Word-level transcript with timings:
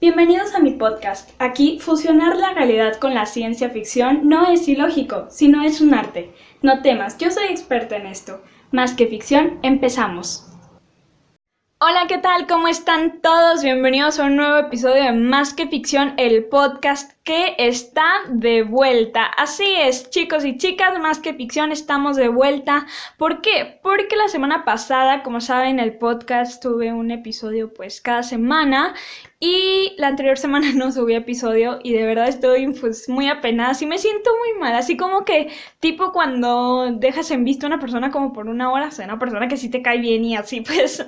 Bienvenidos 0.00 0.54
a 0.54 0.60
mi 0.60 0.74
podcast. 0.74 1.30
Aquí, 1.40 1.80
fusionar 1.80 2.36
la 2.36 2.54
realidad 2.54 3.00
con 3.00 3.14
la 3.14 3.26
ciencia 3.26 3.68
ficción 3.68 4.28
no 4.28 4.46
es 4.46 4.68
ilógico, 4.68 5.26
sino 5.28 5.64
es 5.64 5.80
un 5.80 5.92
arte. 5.92 6.32
No 6.62 6.82
temas, 6.82 7.18
yo 7.18 7.32
soy 7.32 7.48
experta 7.48 7.96
en 7.96 8.06
esto. 8.06 8.40
Más 8.70 8.94
que 8.94 9.08
ficción, 9.08 9.58
empezamos. 9.64 10.46
Hola, 11.80 12.04
¿qué 12.06 12.18
tal? 12.18 12.46
¿Cómo 12.46 12.68
están 12.68 13.20
todos? 13.20 13.64
Bienvenidos 13.64 14.20
a 14.20 14.26
un 14.26 14.36
nuevo 14.36 14.58
episodio 14.58 15.02
de 15.02 15.12
Más 15.12 15.52
que 15.52 15.66
Ficción, 15.66 16.14
el 16.16 16.44
podcast 16.44 17.17
que 17.28 17.54
está 17.58 18.06
de 18.30 18.62
vuelta. 18.62 19.24
Así 19.24 19.66
es, 19.66 20.08
chicos 20.08 20.46
y 20.46 20.56
chicas, 20.56 20.98
Más 20.98 21.18
que 21.18 21.34
Ficción, 21.34 21.72
estamos 21.72 22.16
de 22.16 22.28
vuelta. 22.28 22.86
¿Por 23.18 23.42
qué? 23.42 23.78
Porque 23.82 24.16
la 24.16 24.28
semana 24.28 24.64
pasada, 24.64 25.22
como 25.22 25.42
saben, 25.42 25.78
el 25.78 25.98
podcast 25.98 26.62
tuve 26.62 26.90
un 26.90 27.10
episodio 27.10 27.74
pues 27.74 28.00
cada 28.00 28.22
semana 28.22 28.94
y 29.40 29.94
la 29.98 30.08
anterior 30.08 30.38
semana 30.46 30.72
no 30.72 30.90
subí 30.90 31.14
episodio 31.14 31.80
y 31.82 31.92
de 31.92 32.06
verdad 32.06 32.28
estoy 32.28 32.72
pues, 32.72 33.10
muy 33.10 33.28
apenada. 33.28 33.74
y 33.78 33.84
me 33.84 33.98
siento 33.98 34.30
muy 34.38 34.58
mal. 34.58 34.74
Así 34.74 34.96
como 34.96 35.26
que, 35.26 35.52
tipo 35.80 36.12
cuando 36.12 36.92
dejas 36.92 37.30
en 37.30 37.44
vista 37.44 37.66
a 37.66 37.68
una 37.68 37.78
persona 37.78 38.10
como 38.10 38.32
por 38.32 38.48
una 38.48 38.72
hora, 38.72 38.88
o 38.88 39.02
una 39.04 39.18
persona 39.18 39.48
que 39.48 39.58
sí 39.58 39.68
te 39.68 39.82
cae 39.82 39.98
bien 39.98 40.24
y 40.24 40.34
así, 40.34 40.60
pues 40.66 41.06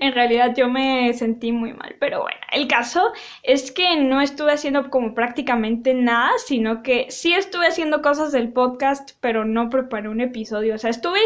en 0.00 0.12
realidad 0.12 0.54
yo 0.54 0.68
me 0.68 1.14
sentí 1.14 1.50
muy 1.50 1.72
mal. 1.72 1.96
Pero 1.98 2.20
bueno, 2.20 2.40
el 2.52 2.68
caso 2.68 3.10
es 3.42 3.72
que 3.72 3.96
no 3.96 4.20
estuve 4.20 4.52
haciendo 4.52 4.90
como 4.90 5.14
prácticamente 5.14 5.61
nada, 5.94 6.30
sino 6.44 6.82
que 6.82 7.06
sí 7.10 7.34
estuve 7.34 7.66
haciendo 7.66 8.02
cosas 8.02 8.32
del 8.32 8.52
podcast, 8.52 9.12
pero 9.20 9.44
no 9.44 9.70
preparé 9.70 10.08
un 10.08 10.20
episodio. 10.20 10.74
O 10.74 10.78
sea, 10.78 10.90
estuve 10.90 11.20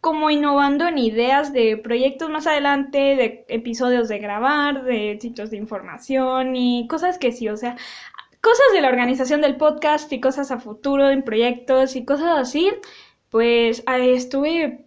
como 0.00 0.30
innovando 0.30 0.86
en 0.86 0.98
ideas 0.98 1.52
de 1.52 1.76
proyectos 1.76 2.30
más 2.30 2.46
adelante, 2.46 2.98
de 2.98 3.44
episodios 3.48 4.08
de 4.08 4.18
grabar, 4.18 4.84
de 4.84 5.18
sitios 5.20 5.50
de 5.50 5.56
información 5.56 6.56
y 6.56 6.86
cosas 6.88 7.18
que 7.18 7.32
sí, 7.32 7.48
o 7.48 7.56
sea, 7.56 7.76
cosas 8.40 8.66
de 8.72 8.80
la 8.82 8.88
organización 8.88 9.40
del 9.40 9.56
podcast 9.56 10.12
y 10.12 10.20
cosas 10.20 10.50
a 10.50 10.58
futuro 10.58 11.08
en 11.10 11.22
proyectos 11.22 11.96
y 11.96 12.04
cosas 12.04 12.38
así, 12.38 12.70
pues 13.30 13.84
estuve 13.86 14.86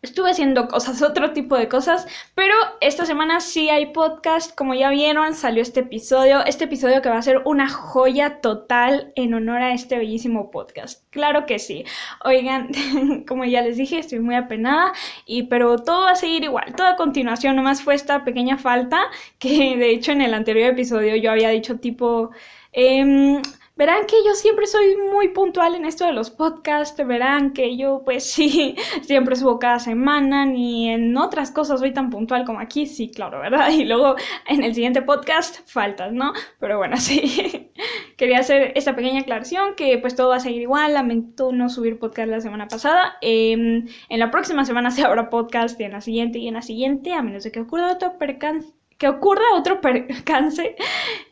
Estuve 0.00 0.30
haciendo 0.30 0.68
cosas, 0.68 1.02
otro 1.02 1.32
tipo 1.32 1.56
de 1.56 1.68
cosas, 1.68 2.06
pero 2.34 2.54
esta 2.80 3.04
semana 3.04 3.40
sí 3.40 3.68
hay 3.68 3.86
podcast, 3.86 4.54
como 4.54 4.74
ya 4.74 4.90
vieron, 4.90 5.34
salió 5.34 5.60
este 5.60 5.80
episodio, 5.80 6.44
este 6.44 6.64
episodio 6.64 7.02
que 7.02 7.08
va 7.08 7.18
a 7.18 7.22
ser 7.22 7.42
una 7.44 7.68
joya 7.68 8.40
total 8.40 9.12
en 9.16 9.34
honor 9.34 9.60
a 9.60 9.74
este 9.74 9.98
bellísimo 9.98 10.50
podcast. 10.52 11.02
Claro 11.10 11.46
que 11.46 11.58
sí. 11.58 11.84
Oigan, 12.24 12.70
como 13.28 13.44
ya 13.44 13.62
les 13.62 13.76
dije, 13.76 13.98
estoy 13.98 14.20
muy 14.20 14.36
apenada, 14.36 14.92
y 15.26 15.44
pero 15.44 15.78
todo 15.78 16.02
va 16.02 16.12
a 16.12 16.16
seguir 16.16 16.44
igual, 16.44 16.74
toda 16.76 16.96
continuación, 16.96 17.56
nomás 17.56 17.82
fue 17.82 17.94
esta 17.94 18.24
pequeña 18.24 18.56
falta 18.56 19.00
que 19.38 19.76
de 19.76 19.90
hecho 19.90 20.12
en 20.12 20.22
el 20.22 20.34
anterior 20.34 20.70
episodio 20.70 21.16
yo 21.16 21.30
había 21.30 21.48
dicho 21.48 21.80
tipo... 21.80 22.30
Eh, 22.72 23.42
Verán 23.78 24.06
que 24.06 24.16
yo 24.26 24.34
siempre 24.34 24.66
soy 24.66 24.96
muy 24.96 25.28
puntual 25.28 25.76
en 25.76 25.84
esto 25.84 26.04
de 26.04 26.12
los 26.12 26.30
podcasts, 26.30 27.00
verán 27.06 27.52
que 27.52 27.76
yo 27.76 28.02
pues 28.04 28.24
sí, 28.32 28.74
siempre 29.02 29.36
subo 29.36 29.60
cada 29.60 29.78
semana, 29.78 30.44
ni 30.46 30.88
en 30.88 31.16
otras 31.16 31.52
cosas 31.52 31.78
soy 31.78 31.92
tan 31.92 32.10
puntual 32.10 32.44
como 32.44 32.58
aquí, 32.58 32.86
sí, 32.86 33.08
claro, 33.08 33.38
¿verdad? 33.38 33.68
Y 33.78 33.84
luego 33.84 34.16
en 34.48 34.64
el 34.64 34.74
siguiente 34.74 35.00
podcast 35.02 35.60
faltas, 35.70 36.12
¿no? 36.12 36.32
Pero 36.58 36.76
bueno, 36.76 36.96
sí, 36.98 37.70
quería 38.16 38.40
hacer 38.40 38.72
esta 38.74 38.96
pequeña 38.96 39.20
aclaración 39.20 39.76
que 39.76 39.96
pues 39.98 40.16
todo 40.16 40.30
va 40.30 40.36
a 40.36 40.40
seguir 40.40 40.62
igual, 40.62 40.94
lamento 40.94 41.52
no 41.52 41.68
subir 41.68 42.00
podcast 42.00 42.28
la 42.30 42.40
semana 42.40 42.66
pasada, 42.66 43.16
em, 43.20 43.86
en 44.08 44.18
la 44.18 44.32
próxima 44.32 44.64
semana 44.64 44.90
se 44.90 45.04
habrá 45.04 45.30
podcast 45.30 45.80
y 45.80 45.84
en 45.84 45.92
la 45.92 46.00
siguiente 46.00 46.40
y 46.40 46.48
en 46.48 46.54
la 46.54 46.62
siguiente, 46.62 47.12
a 47.12 47.22
menos 47.22 47.44
de 47.44 47.52
que 47.52 47.60
ocurra 47.60 47.92
otro 47.92 48.18
percance 48.18 48.77
que 48.98 49.08
ocurra 49.08 49.54
otro 49.54 49.80
percance 49.80 50.76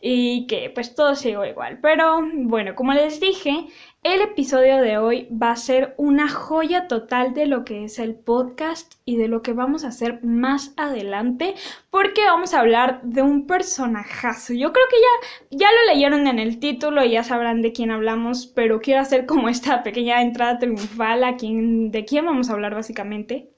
y 0.00 0.46
que 0.46 0.70
pues 0.70 0.94
todo 0.94 1.14
siga 1.16 1.46
igual. 1.48 1.80
Pero 1.82 2.20
bueno, 2.34 2.74
como 2.76 2.92
les 2.94 3.20
dije, 3.20 3.66
el 4.04 4.20
episodio 4.20 4.80
de 4.80 4.98
hoy 4.98 5.28
va 5.30 5.50
a 5.50 5.56
ser 5.56 5.94
una 5.98 6.28
joya 6.28 6.86
total 6.86 7.34
de 7.34 7.46
lo 7.46 7.64
que 7.64 7.84
es 7.84 7.98
el 7.98 8.14
podcast 8.14 8.94
y 9.04 9.16
de 9.16 9.26
lo 9.26 9.42
que 9.42 9.52
vamos 9.52 9.84
a 9.84 9.88
hacer 9.88 10.22
más 10.22 10.74
adelante, 10.76 11.56
porque 11.90 12.24
vamos 12.24 12.54
a 12.54 12.60
hablar 12.60 13.02
de 13.02 13.22
un 13.22 13.48
personajazo. 13.48 14.54
Yo 14.54 14.72
creo 14.72 14.86
que 14.88 14.96
ya, 14.96 15.58
ya 15.58 15.68
lo 15.72 15.92
leyeron 15.92 16.28
en 16.28 16.38
el 16.38 16.60
título 16.60 17.04
y 17.04 17.10
ya 17.10 17.24
sabrán 17.24 17.62
de 17.62 17.72
quién 17.72 17.90
hablamos, 17.90 18.46
pero 18.46 18.80
quiero 18.80 19.00
hacer 19.00 19.26
como 19.26 19.48
esta 19.48 19.82
pequeña 19.82 20.22
entrada 20.22 20.60
triunfal 20.60 21.24
a 21.24 21.36
quién, 21.36 21.90
de 21.90 22.04
quién 22.04 22.26
vamos 22.26 22.48
a 22.48 22.52
hablar 22.52 22.76
básicamente 22.76 23.55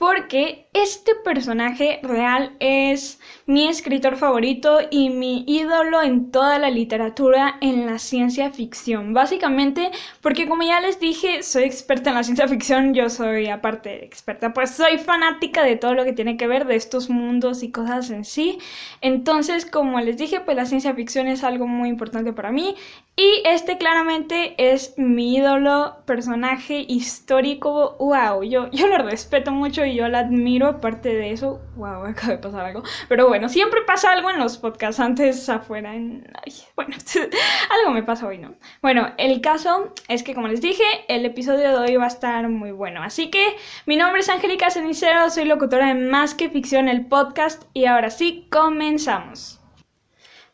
porque 0.00 0.66
este 0.72 1.14
personaje 1.14 2.00
real 2.02 2.56
es 2.58 3.20
mi 3.44 3.68
escritor 3.68 4.16
favorito 4.16 4.78
y 4.90 5.10
mi 5.10 5.44
ídolo 5.46 6.00
en 6.00 6.30
toda 6.30 6.58
la 6.58 6.70
literatura 6.70 7.58
en 7.60 7.84
la 7.84 7.98
ciencia 7.98 8.50
ficción. 8.50 9.12
Básicamente, 9.12 9.90
porque 10.22 10.48
como 10.48 10.62
ya 10.62 10.80
les 10.80 11.00
dije, 11.00 11.42
soy 11.42 11.64
experta 11.64 12.08
en 12.08 12.16
la 12.16 12.22
ciencia 12.22 12.48
ficción, 12.48 12.94
yo 12.94 13.10
soy 13.10 13.48
aparte 13.48 14.02
experta, 14.02 14.54
pues 14.54 14.70
soy 14.70 14.96
fanática 14.96 15.64
de 15.64 15.76
todo 15.76 15.92
lo 15.92 16.04
que 16.04 16.14
tiene 16.14 16.38
que 16.38 16.46
ver 16.46 16.66
de 16.66 16.76
estos 16.76 17.10
mundos 17.10 17.62
y 17.62 17.70
cosas 17.70 18.08
en 18.08 18.24
sí. 18.24 18.56
Entonces, 19.02 19.66
como 19.66 20.00
les 20.00 20.16
dije, 20.16 20.40
pues 20.40 20.56
la 20.56 20.64
ciencia 20.64 20.94
ficción 20.94 21.28
es 21.28 21.44
algo 21.44 21.66
muy 21.66 21.90
importante 21.90 22.32
para 22.32 22.52
mí 22.52 22.74
y 23.20 23.42
este 23.44 23.76
claramente 23.76 24.54
es 24.56 24.94
mi 24.96 25.36
ídolo, 25.36 25.98
personaje 26.06 26.86
histórico. 26.88 27.94
Wow, 27.98 28.42
yo, 28.44 28.70
yo 28.70 28.86
lo 28.86 28.96
respeto 28.96 29.52
mucho 29.52 29.84
y 29.84 29.94
yo 29.94 30.08
lo 30.08 30.16
admiro. 30.16 30.68
Aparte 30.68 31.10
de 31.10 31.30
eso, 31.30 31.60
wow, 31.76 32.04
acaba 32.06 32.32
de 32.32 32.38
pasar 32.38 32.64
algo. 32.64 32.82
Pero 33.10 33.28
bueno, 33.28 33.50
siempre 33.50 33.82
pasa 33.86 34.12
algo 34.12 34.30
en 34.30 34.38
los 34.38 34.56
podcasts 34.56 35.00
antes 35.00 35.50
afuera. 35.50 35.94
En... 35.94 36.32
bueno, 36.76 36.96
algo 37.80 37.92
me 37.92 38.02
pasa 38.02 38.26
hoy, 38.26 38.38
¿no? 38.38 38.54
Bueno, 38.80 39.12
el 39.18 39.42
caso 39.42 39.92
es 40.08 40.22
que, 40.22 40.34
como 40.34 40.48
les 40.48 40.62
dije, 40.62 40.84
el 41.08 41.26
episodio 41.26 41.72
de 41.72 41.76
hoy 41.76 41.96
va 41.96 42.04
a 42.04 42.08
estar 42.08 42.48
muy 42.48 42.72
bueno. 42.72 43.02
Así 43.02 43.28
que 43.28 43.54
mi 43.84 43.98
nombre 43.98 44.20
es 44.20 44.30
Angélica 44.30 44.70
Cenicero, 44.70 45.28
soy 45.28 45.44
locutora 45.44 45.88
de 45.88 45.94
Más 45.94 46.32
que 46.32 46.48
Ficción, 46.48 46.88
el 46.88 47.04
podcast. 47.04 47.64
Y 47.74 47.84
ahora 47.84 48.08
sí, 48.08 48.48
comenzamos. 48.50 49.59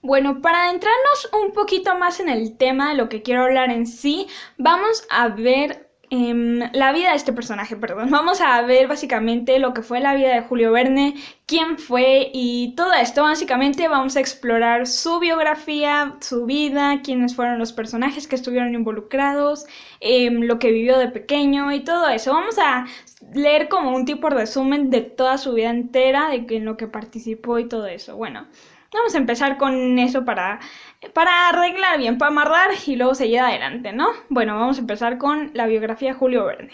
Bueno, 0.06 0.40
para 0.40 0.66
adentrarnos 0.68 1.28
un 1.32 1.52
poquito 1.52 1.98
más 1.98 2.20
en 2.20 2.28
el 2.28 2.56
tema 2.56 2.90
de 2.90 2.94
lo 2.94 3.08
que 3.08 3.22
quiero 3.22 3.42
hablar 3.42 3.70
en 3.72 3.86
sí, 3.86 4.28
vamos 4.56 5.04
a 5.10 5.26
ver 5.26 5.90
em, 6.10 6.60
la 6.72 6.92
vida 6.92 7.10
de 7.10 7.16
este 7.16 7.32
personaje, 7.32 7.74
perdón. 7.74 8.10
Vamos 8.12 8.40
a 8.40 8.62
ver 8.62 8.86
básicamente 8.86 9.58
lo 9.58 9.74
que 9.74 9.82
fue 9.82 9.98
la 9.98 10.14
vida 10.14 10.32
de 10.32 10.42
Julio 10.42 10.70
Verne, 10.70 11.16
quién 11.46 11.76
fue 11.76 12.30
y 12.32 12.76
todo 12.76 12.92
esto. 12.92 13.24
Básicamente 13.24 13.88
vamos 13.88 14.16
a 14.16 14.20
explorar 14.20 14.86
su 14.86 15.18
biografía, 15.18 16.14
su 16.20 16.46
vida, 16.46 17.00
quiénes 17.02 17.34
fueron 17.34 17.58
los 17.58 17.72
personajes 17.72 18.28
que 18.28 18.36
estuvieron 18.36 18.74
involucrados, 18.74 19.66
em, 19.98 20.42
lo 20.42 20.60
que 20.60 20.70
vivió 20.70 20.98
de 20.98 21.08
pequeño 21.08 21.72
y 21.72 21.80
todo 21.80 22.08
eso. 22.08 22.32
Vamos 22.32 22.58
a 22.60 22.86
leer 23.34 23.68
como 23.68 23.90
un 23.96 24.04
tipo 24.04 24.28
de 24.28 24.36
resumen 24.36 24.90
de 24.90 25.00
toda 25.00 25.36
su 25.36 25.52
vida 25.54 25.70
entera, 25.70 26.28
de 26.28 26.46
en 26.56 26.64
lo 26.64 26.76
que 26.76 26.86
participó 26.86 27.58
y 27.58 27.68
todo 27.68 27.86
eso. 27.88 28.16
Bueno. 28.16 28.46
Vamos 28.92 29.14
a 29.14 29.19
empezar 29.19 29.56
con 29.56 29.98
eso 29.98 30.24
para, 30.24 30.60
para 31.12 31.48
arreglar 31.48 31.98
bien, 31.98 32.19
para 32.19 32.30
amarrar 32.30 32.70
y 32.86 32.97
luego 32.97 33.14
seguir 33.14 33.41
adelante, 33.41 33.92
¿no? 33.92 34.08
Bueno, 34.28 34.58
vamos 34.58 34.78
a 34.78 34.80
empezar 34.80 35.19
con 35.19 35.50
la 35.54 35.66
biografía 35.66 36.10
de 36.10 36.19
Julio 36.19 36.44
Verne. 36.44 36.72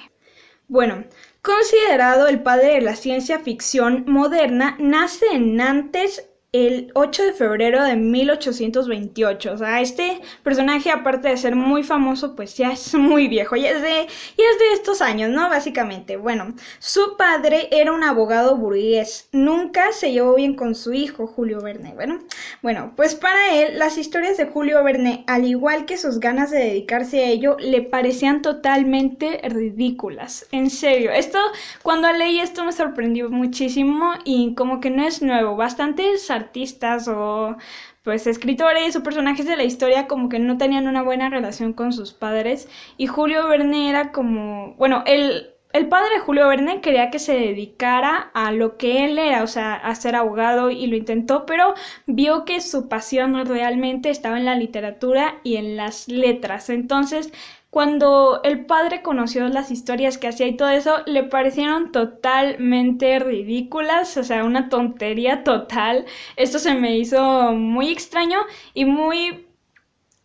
Bueno, 0.68 1.04
considerado 1.42 2.28
el 2.28 2.42
padre 2.42 2.74
de 2.74 2.80
la 2.80 2.96
ciencia 2.96 3.38
ficción 3.38 4.04
moderna, 4.06 4.76
nace 4.78 5.26
en 5.32 5.56
Nantes 5.56 6.31
el 6.52 6.92
8 6.94 7.22
de 7.24 7.32
febrero 7.32 7.82
de 7.82 7.96
1828. 7.96 9.52
O 9.52 9.56
sea, 9.56 9.80
este 9.80 10.20
personaje, 10.42 10.90
aparte 10.90 11.28
de 11.28 11.38
ser 11.38 11.56
muy 11.56 11.82
famoso, 11.82 12.36
pues 12.36 12.56
ya 12.58 12.72
es 12.72 12.94
muy 12.94 13.26
viejo. 13.28 13.56
Y 13.56 13.64
es 13.64 13.80
de, 13.80 14.02
es 14.02 14.58
de 14.58 14.72
estos 14.74 15.00
años, 15.00 15.30
¿no? 15.30 15.48
Básicamente. 15.48 16.16
Bueno, 16.16 16.54
su 16.78 17.16
padre 17.16 17.68
era 17.72 17.92
un 17.92 18.04
abogado 18.04 18.56
burgués. 18.56 19.28
Nunca 19.32 19.92
se 19.92 20.12
llevó 20.12 20.34
bien 20.34 20.54
con 20.54 20.74
su 20.74 20.92
hijo, 20.92 21.26
Julio 21.26 21.62
Verne. 21.62 21.94
Bueno, 21.94 22.18
bueno, 22.60 22.92
pues 22.96 23.14
para 23.14 23.54
él, 23.54 23.78
las 23.78 23.96
historias 23.96 24.36
de 24.36 24.46
Julio 24.46 24.84
Verne, 24.84 25.24
al 25.26 25.46
igual 25.46 25.86
que 25.86 25.96
sus 25.96 26.20
ganas 26.20 26.50
de 26.50 26.58
dedicarse 26.58 27.24
a 27.24 27.28
ello, 27.28 27.56
le 27.58 27.80
parecían 27.80 28.42
totalmente 28.42 29.40
ridículas. 29.44 30.46
En 30.52 30.68
serio, 30.68 31.12
esto, 31.12 31.38
cuando 31.82 32.12
leí 32.12 32.40
esto 32.40 32.64
me 32.64 32.72
sorprendió 32.72 33.30
muchísimo 33.30 34.12
y 34.24 34.54
como 34.54 34.80
que 34.80 34.90
no 34.90 35.06
es 35.06 35.22
nuevo. 35.22 35.56
Bastante 35.56 36.02
artistas 36.42 37.08
o 37.08 37.56
pues 38.02 38.26
escritores 38.26 38.96
o 38.96 39.02
personajes 39.02 39.46
de 39.46 39.56
la 39.56 39.64
historia 39.64 40.08
como 40.08 40.28
que 40.28 40.38
no 40.38 40.58
tenían 40.58 40.88
una 40.88 41.02
buena 41.02 41.30
relación 41.30 41.72
con 41.72 41.92
sus 41.92 42.12
padres. 42.12 42.68
Y 42.96 43.06
Julio 43.06 43.48
Verne 43.48 43.88
era 43.88 44.12
como, 44.12 44.74
bueno, 44.74 45.02
él 45.06 45.51
el 45.72 45.88
padre 45.88 46.18
Julio 46.20 46.48
Verne 46.48 46.80
quería 46.80 47.10
que 47.10 47.18
se 47.18 47.34
dedicara 47.34 48.30
a 48.34 48.52
lo 48.52 48.76
que 48.76 49.04
él 49.04 49.18
era, 49.18 49.42
o 49.42 49.46
sea, 49.46 49.74
a 49.74 49.94
ser 49.94 50.16
abogado 50.16 50.70
y 50.70 50.86
lo 50.86 50.96
intentó, 50.96 51.46
pero 51.46 51.74
vio 52.06 52.44
que 52.44 52.60
su 52.60 52.88
pasión 52.88 53.46
realmente 53.46 54.10
estaba 54.10 54.38
en 54.38 54.44
la 54.44 54.54
literatura 54.56 55.40
y 55.44 55.56
en 55.56 55.76
las 55.76 56.08
letras. 56.08 56.70
Entonces, 56.70 57.32
cuando 57.70 58.42
el 58.44 58.66
padre 58.66 59.00
conoció 59.00 59.48
las 59.48 59.70
historias 59.70 60.18
que 60.18 60.28
hacía 60.28 60.46
y 60.46 60.56
todo 60.58 60.68
eso, 60.68 60.98
le 61.06 61.22
parecieron 61.22 61.90
totalmente 61.90 63.18
ridículas, 63.18 64.16
o 64.18 64.24
sea, 64.24 64.44
una 64.44 64.68
tontería 64.68 65.42
total. 65.42 66.04
Esto 66.36 66.58
se 66.58 66.74
me 66.74 66.98
hizo 66.98 67.52
muy 67.52 67.90
extraño 67.90 68.40
y 68.74 68.84
muy 68.84 69.46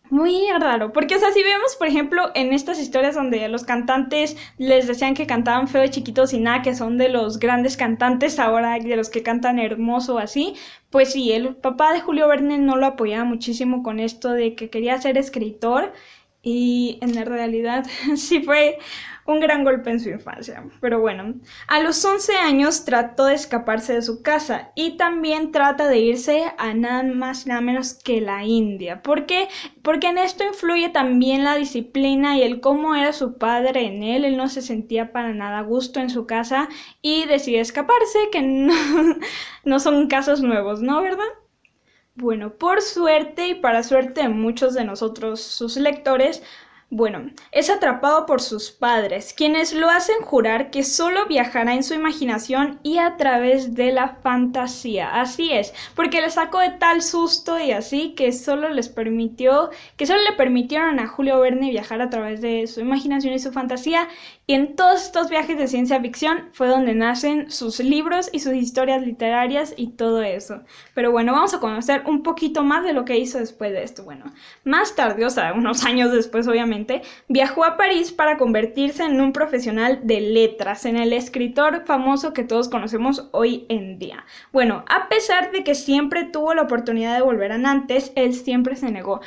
muy 0.10 0.48
raro, 0.60 0.94
porque 0.94 1.16
o 1.16 1.20
sea, 1.20 1.32
si 1.32 1.44
vemos, 1.44 1.76
por 1.76 1.88
ejemplo, 1.88 2.32
en 2.36 2.54
estas 2.54 2.80
historias 2.80 3.16
donde 3.16 3.48
los 3.48 3.64
cantantes 3.64 4.38
les 4.58 4.88
decían 4.88 5.14
que 5.14 5.28
cantaban 5.28 5.68
feo 5.68 5.82
de 5.82 5.90
chiquitos 5.90 6.34
y 6.34 6.40
nada, 6.40 6.62
que 6.62 6.76
son 6.76 6.98
de 6.98 7.10
los 7.10 7.40
grandes 7.40 7.78
cantantes 7.78 8.40
ahora, 8.40 8.80
de 8.80 8.96
los 8.96 9.10
que 9.10 9.24
cantan 9.24 9.60
hermoso 9.60 10.18
así, 10.18 10.56
pues 10.90 11.12
sí, 11.14 11.32
el 11.32 11.56
papá 11.56 11.94
de 11.94 12.02
Julio 12.02 12.28
Verne 12.28 12.58
no 12.58 12.76
lo 12.78 12.86
apoyaba 12.86 13.26
muchísimo 13.26 13.84
con 13.84 14.00
esto 14.00 14.32
de 14.32 14.56
que 14.56 14.70
quería 14.70 15.00
ser 15.02 15.18
escritor 15.18 15.94
y 16.42 16.98
en 17.02 17.16
la 17.16 17.26
realidad 17.26 17.86
sí 18.16 18.42
fue 18.42 18.78
un 19.28 19.42
gran 19.42 19.64
golpe 19.64 19.92
en 19.92 20.00
su 20.00 20.10
infancia. 20.10 20.64
Pero 20.80 21.00
bueno, 21.00 21.36
a 21.68 21.82
los 21.82 22.04
11 22.04 22.34
años 22.38 22.86
trató 22.86 23.26
de 23.26 23.36
escaparse 23.36 23.94
de 23.94 24.02
su 24.02 24.24
casa 24.24 24.72
y 24.74 24.98
también 24.98 25.52
trata 25.52 25.88
de 25.88 26.00
irse 26.00 26.46
a 26.58 26.74
nada 26.74 27.04
más 27.04 27.46
nada 27.46 27.62
menos 27.62 27.94
que 27.94 28.22
la 28.22 28.46
India. 28.46 29.04
¿Por 29.04 29.26
qué? 29.26 29.50
Porque 29.84 30.08
en 30.08 30.18
esto 30.18 30.46
influye 30.46 30.90
también 30.90 31.44
la 31.44 31.56
disciplina 31.56 32.38
y 32.38 32.44
el 32.44 32.62
cómo 32.62 32.96
era 32.96 33.12
su 33.12 33.38
padre 33.38 33.86
en 33.86 34.02
él. 34.02 34.24
Él 34.24 34.38
no 34.38 34.48
se 34.48 34.62
sentía 34.62 35.12
para 35.12 35.34
nada 35.34 35.60
a 35.60 35.64
gusto 35.64 36.00
en 36.00 36.10
su 36.10 36.26
casa 36.26 36.70
y 37.02 37.26
decide 37.26 37.60
escaparse, 37.60 38.30
que 38.32 38.42
no, 38.42 38.74
no 39.66 39.80
son 39.80 40.08
casos 40.08 40.42
nuevos, 40.42 40.82
¿no? 40.82 41.02
¿Verdad? 41.02 41.26
Bueno, 42.16 42.58
por 42.58 42.82
suerte 42.82 43.48
y 43.50 43.56
para 43.56 43.84
suerte 43.84 44.22
de 44.22 44.30
muchos 44.30 44.74
de 44.74 44.86
nosotros, 44.86 45.40
sus 45.40 45.78
lectores, 45.78 46.42
bueno, 46.90 47.32
es 47.52 47.70
atrapado 47.70 48.26
por 48.26 48.42
sus 48.42 48.72
padres, 48.72 49.34
quienes 49.36 49.74
lo 49.74 49.90
hacen 49.90 50.22
jurar 50.22 50.72
que 50.72 50.86
solo 50.86 51.26
viajará 51.26 51.74
en 51.74 51.84
su 51.84 51.94
imaginación 51.94 52.80
y 52.82 52.98
a 52.98 53.18
través 53.18 53.76
de 53.76 53.92
la 53.92 54.20
fantasía. 54.24 55.20
Así 55.20 55.52
es, 55.52 55.74
porque 55.96 56.22
le 56.22 56.30
sacó 56.30 56.60
de 56.60 56.70
tal 56.70 57.02
susto 57.02 57.60
y 57.60 57.72
así 57.72 58.16
que 58.16 58.32
solo 58.32 58.70
les 58.70 58.88
permitió, 58.88 59.70
que 59.98 60.06
solo 60.06 60.22
le 60.22 60.38
permitieron 60.38 61.02
a 61.02 61.08
Julio 61.08 61.42
Verne 61.42 61.72
viajar 61.72 62.02
a 62.02 62.10
través 62.10 62.40
de 62.40 62.66
su 62.68 62.80
imaginación 62.80 63.34
y 63.34 63.40
su 63.40 63.52
fantasía. 63.52 64.08
Y 64.50 64.54
en 64.54 64.78
todos 64.78 65.04
estos 65.04 65.30
viajes 65.30 65.58
de 65.58 65.68
ciencia 65.68 66.00
ficción 66.00 66.48
fue 66.54 66.70
donde 66.70 66.96
nacen 66.96 67.52
sus 67.52 67.82
libros 67.82 68.30
y 68.32 68.40
sus 68.40 68.54
historias 68.54 69.02
literarias 69.02 69.74
y 69.76 69.90
todo 69.90 70.22
eso. 70.22 70.62
Pero 70.94 71.12
bueno, 71.12 71.34
vamos 71.34 71.54
a 71.54 71.60
conocer 71.60 72.04
un 72.06 72.24
poquito 72.24 72.64
más 72.64 72.86
de 72.86 72.94
lo 72.94 73.04
que 73.04 73.18
hizo 73.18 73.40
después 73.40 73.74
de 73.74 73.84
esto. 73.84 74.06
Bueno, 74.06 74.32
más 74.64 74.96
tarde, 74.96 75.26
o 75.26 75.30
sea, 75.30 75.52
unos 75.52 75.84
años 75.84 76.14
después, 76.14 76.48
obviamente 76.48 76.77
viajó 77.28 77.66
a 77.66 77.78
París 77.78 78.12
para 78.12 78.38
convertirse 78.38 79.04
en 79.04 79.20
un 79.22 79.34
profesional 79.34 80.02
de 80.04 80.22
letras, 80.22 80.86
en 80.86 80.98
el 80.98 81.14
escritor 81.14 81.86
famoso 81.86 82.34
que 82.34 82.44
todos 82.44 82.70
conocemos 82.70 83.30
hoy 83.32 83.66
en 83.70 83.98
día. 84.00 84.26
Bueno, 84.52 84.84
a 84.90 85.10
pesar 85.10 85.52
de 85.52 85.64
que 85.64 85.76
siempre 85.76 86.26
tuvo 86.26 86.54
la 86.54 86.64
oportunidad 86.64 87.16
de 87.16 87.24
volver 87.24 87.52
a 87.52 87.58
Nantes, 87.58 88.12
él 88.16 88.34
siempre 88.34 88.76
se 88.76 88.92
negó. 88.92 89.22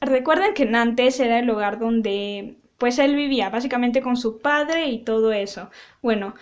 recuerden 0.00 0.54
que 0.54 0.66
Nantes 0.66 1.20
era 1.20 1.38
el 1.38 1.46
lugar 1.46 1.78
donde 1.78 2.56
pues 2.78 2.98
él 2.98 3.14
vivía, 3.14 3.48
básicamente 3.48 4.02
con 4.02 4.16
su 4.16 4.40
padre 4.40 4.86
y 4.86 5.04
todo 5.04 5.32
eso. 5.32 5.70
Bueno, 6.02 6.34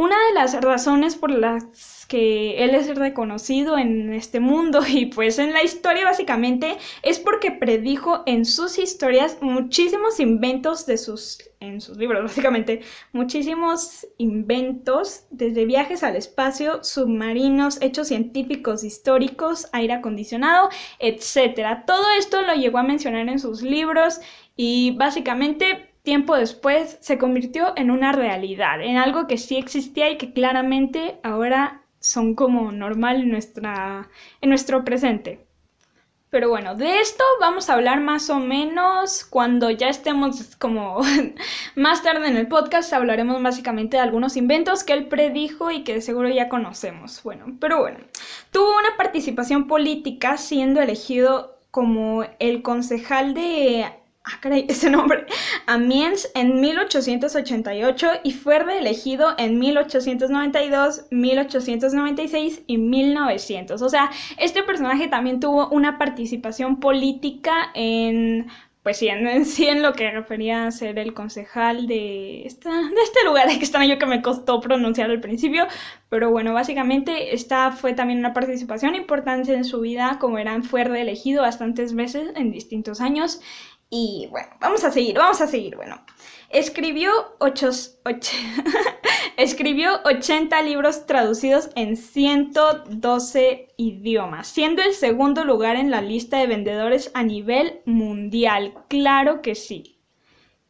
una 0.00 0.16
de 0.28 0.32
las 0.32 0.58
razones 0.62 1.14
por 1.14 1.30
las 1.30 2.06
que 2.06 2.64
él 2.64 2.74
es 2.74 2.96
reconocido 2.96 3.76
en 3.76 4.14
este 4.14 4.40
mundo 4.40 4.80
y 4.88 5.06
pues 5.06 5.38
en 5.38 5.52
la 5.52 5.62
historia 5.62 6.06
básicamente 6.06 6.78
es 7.02 7.18
porque 7.18 7.50
predijo 7.50 8.22
en 8.24 8.46
sus 8.46 8.78
historias 8.78 9.36
muchísimos 9.42 10.18
inventos 10.18 10.86
de 10.86 10.96
sus 10.96 11.50
en 11.60 11.82
sus 11.82 11.98
libros 11.98 12.22
básicamente 12.30 12.80
muchísimos 13.12 14.06
inventos 14.16 15.24
desde 15.28 15.66
viajes 15.66 16.02
al 16.02 16.16
espacio, 16.16 16.82
submarinos, 16.82 17.82
hechos 17.82 18.08
científicos 18.08 18.82
históricos, 18.84 19.68
aire 19.72 19.92
acondicionado, 19.92 20.70
etcétera. 20.98 21.84
Todo 21.86 22.06
esto 22.18 22.40
lo 22.40 22.54
llegó 22.54 22.78
a 22.78 22.82
mencionar 22.84 23.28
en 23.28 23.38
sus 23.38 23.60
libros 23.60 24.22
y 24.56 24.96
básicamente 24.96 25.89
tiempo 26.02 26.36
después 26.36 26.98
se 27.00 27.18
convirtió 27.18 27.72
en 27.76 27.90
una 27.90 28.12
realidad, 28.12 28.80
en 28.82 28.96
algo 28.96 29.26
que 29.26 29.38
sí 29.38 29.56
existía 29.56 30.10
y 30.10 30.18
que 30.18 30.32
claramente 30.32 31.18
ahora 31.22 31.82
son 32.00 32.34
como 32.34 32.72
normal 32.72 33.22
en, 33.22 33.30
nuestra, 33.30 34.08
en 34.40 34.48
nuestro 34.48 34.84
presente. 34.84 35.46
Pero 36.30 36.48
bueno, 36.48 36.76
de 36.76 37.00
esto 37.00 37.24
vamos 37.40 37.68
a 37.68 37.74
hablar 37.74 38.00
más 38.00 38.30
o 38.30 38.38
menos 38.38 39.24
cuando 39.24 39.68
ya 39.68 39.88
estemos 39.88 40.54
como 40.56 41.00
más 41.74 42.04
tarde 42.04 42.28
en 42.28 42.36
el 42.36 42.46
podcast. 42.46 42.92
Hablaremos 42.92 43.42
básicamente 43.42 43.96
de 43.96 44.04
algunos 44.04 44.36
inventos 44.36 44.84
que 44.84 44.92
él 44.92 45.08
predijo 45.08 45.72
y 45.72 45.82
que 45.82 46.00
seguro 46.00 46.28
ya 46.28 46.48
conocemos. 46.48 47.20
Bueno, 47.24 47.46
pero 47.58 47.80
bueno, 47.80 47.98
tuvo 48.52 48.78
una 48.78 48.96
participación 48.96 49.66
política 49.66 50.36
siendo 50.36 50.80
elegido 50.80 51.58
como 51.72 52.24
el 52.38 52.62
concejal 52.62 53.34
de 53.34 53.86
ah, 54.24 54.40
ese 54.68 54.88
nombre, 54.88 55.26
Amiens 55.70 56.28
en 56.34 56.60
1888 56.60 58.08
y 58.24 58.32
fue 58.32 58.58
reelegido 58.58 59.34
en 59.38 59.58
1892, 59.60 61.06
1896 61.12 62.62
y 62.66 62.78
1900. 62.78 63.80
O 63.80 63.88
sea, 63.88 64.10
este 64.36 64.64
personaje 64.64 65.06
también 65.06 65.38
tuvo 65.38 65.68
una 65.68 65.96
participación 65.96 66.80
política 66.80 67.70
en 67.74 68.48
pues 68.82 68.96
sí, 68.96 69.08
en, 69.08 69.44
sí 69.44 69.66
en 69.66 69.82
lo 69.82 69.92
que 69.92 70.10
refería 70.10 70.66
a 70.66 70.70
ser 70.70 70.98
el 70.98 71.12
concejal 71.12 71.86
de, 71.86 72.46
esta, 72.46 72.70
de 72.70 73.02
este 73.04 73.24
lugar 73.26 73.46
que 73.58 73.64
están 73.64 73.86
yo 73.86 73.98
que 73.98 74.06
me 74.06 74.22
costó 74.22 74.60
pronunciar 74.60 75.10
al 75.10 75.20
principio, 75.20 75.66
pero 76.08 76.30
bueno, 76.30 76.54
básicamente 76.54 77.34
esta 77.34 77.72
fue 77.72 77.92
también 77.92 78.20
una 78.20 78.32
participación 78.32 78.94
importante 78.94 79.54
en 79.54 79.64
su 79.64 79.80
vida, 79.80 80.16
como 80.18 80.38
eran, 80.38 80.64
fue 80.64 80.84
reelegido 80.84 81.42
bastantes 81.42 81.94
veces 81.94 82.30
en 82.36 82.50
distintos 82.50 83.00
años 83.00 83.40
y 83.90 84.28
bueno, 84.30 84.48
vamos 84.60 84.84
a 84.84 84.92
seguir, 84.92 85.16
vamos 85.16 85.40
a 85.40 85.48
seguir. 85.48 85.74
Bueno, 85.74 86.00
escribió, 86.48 87.10
ocho, 87.40 87.70
escribió 89.36 90.00
80 90.04 90.62
libros 90.62 91.06
traducidos 91.06 91.70
en 91.74 91.96
112 91.96 93.68
idiomas, 93.76 94.46
siendo 94.46 94.82
el 94.82 94.94
segundo 94.94 95.44
lugar 95.44 95.74
en 95.74 95.90
la 95.90 96.00
lista 96.02 96.38
de 96.38 96.46
vendedores 96.46 97.10
a 97.14 97.24
nivel 97.24 97.80
mundial. 97.84 98.74
Claro 98.88 99.42
que 99.42 99.56
sí. 99.56 99.99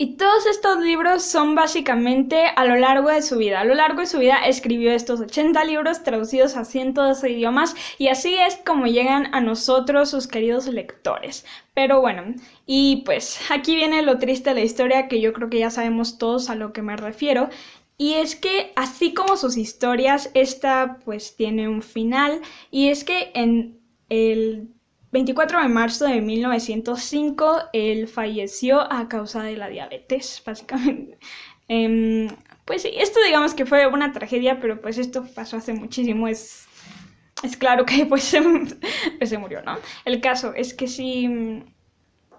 Y 0.02 0.16
todos 0.16 0.46
estos 0.46 0.78
libros 0.78 1.22
son 1.22 1.54
básicamente 1.54 2.46
a 2.56 2.64
lo 2.64 2.76
largo 2.76 3.10
de 3.10 3.20
su 3.20 3.36
vida. 3.36 3.60
A 3.60 3.64
lo 3.64 3.74
largo 3.74 4.00
de 4.00 4.06
su 4.06 4.18
vida 4.18 4.36
escribió 4.46 4.92
estos 4.92 5.20
80 5.20 5.62
libros 5.64 6.02
traducidos 6.02 6.56
a 6.56 6.64
112 6.64 7.28
idiomas 7.28 7.76
y 7.98 8.08
así 8.08 8.34
es 8.34 8.56
como 8.64 8.86
llegan 8.86 9.28
a 9.34 9.42
nosotros 9.42 10.08
sus 10.08 10.26
queridos 10.26 10.68
lectores. 10.68 11.44
Pero 11.74 12.00
bueno, 12.00 12.34
y 12.64 13.02
pues 13.04 13.42
aquí 13.50 13.76
viene 13.76 14.00
lo 14.00 14.18
triste 14.18 14.48
de 14.48 14.60
la 14.60 14.64
historia 14.64 15.06
que 15.06 15.20
yo 15.20 15.34
creo 15.34 15.50
que 15.50 15.58
ya 15.58 15.68
sabemos 15.68 16.16
todos 16.16 16.48
a 16.48 16.54
lo 16.54 16.72
que 16.72 16.80
me 16.80 16.96
refiero. 16.96 17.50
Y 17.98 18.14
es 18.14 18.36
que 18.36 18.72
así 18.76 19.12
como 19.12 19.36
sus 19.36 19.58
historias, 19.58 20.30
esta 20.32 20.96
pues 21.04 21.36
tiene 21.36 21.68
un 21.68 21.82
final 21.82 22.40
y 22.70 22.88
es 22.88 23.04
que 23.04 23.32
en 23.34 23.78
el 24.08 24.70
24 25.12 25.62
de 25.62 25.68
marzo 25.68 26.06
de 26.06 26.20
1905, 26.20 27.58
él 27.72 28.06
falleció 28.06 28.80
a 28.92 29.08
causa 29.08 29.42
de 29.42 29.56
la 29.56 29.68
diabetes, 29.68 30.42
básicamente. 30.46 31.18
Em, 31.68 32.28
pues 32.64 32.82
sí, 32.82 32.90
esto 32.96 33.20
digamos 33.24 33.54
que 33.54 33.66
fue 33.66 33.86
una 33.86 34.12
tragedia, 34.12 34.60
pero 34.60 34.80
pues 34.80 34.98
esto 34.98 35.26
pasó 35.34 35.56
hace 35.56 35.72
muchísimo, 35.72 36.28
es, 36.28 36.66
es 37.42 37.56
claro 37.56 37.84
que 37.84 38.06
pues 38.08 38.22
se, 38.24 38.40
pues 39.18 39.30
se 39.30 39.38
murió, 39.38 39.62
¿no? 39.62 39.78
El 40.04 40.20
caso 40.20 40.54
es 40.54 40.74
que 40.74 40.86
sí, 40.86 41.62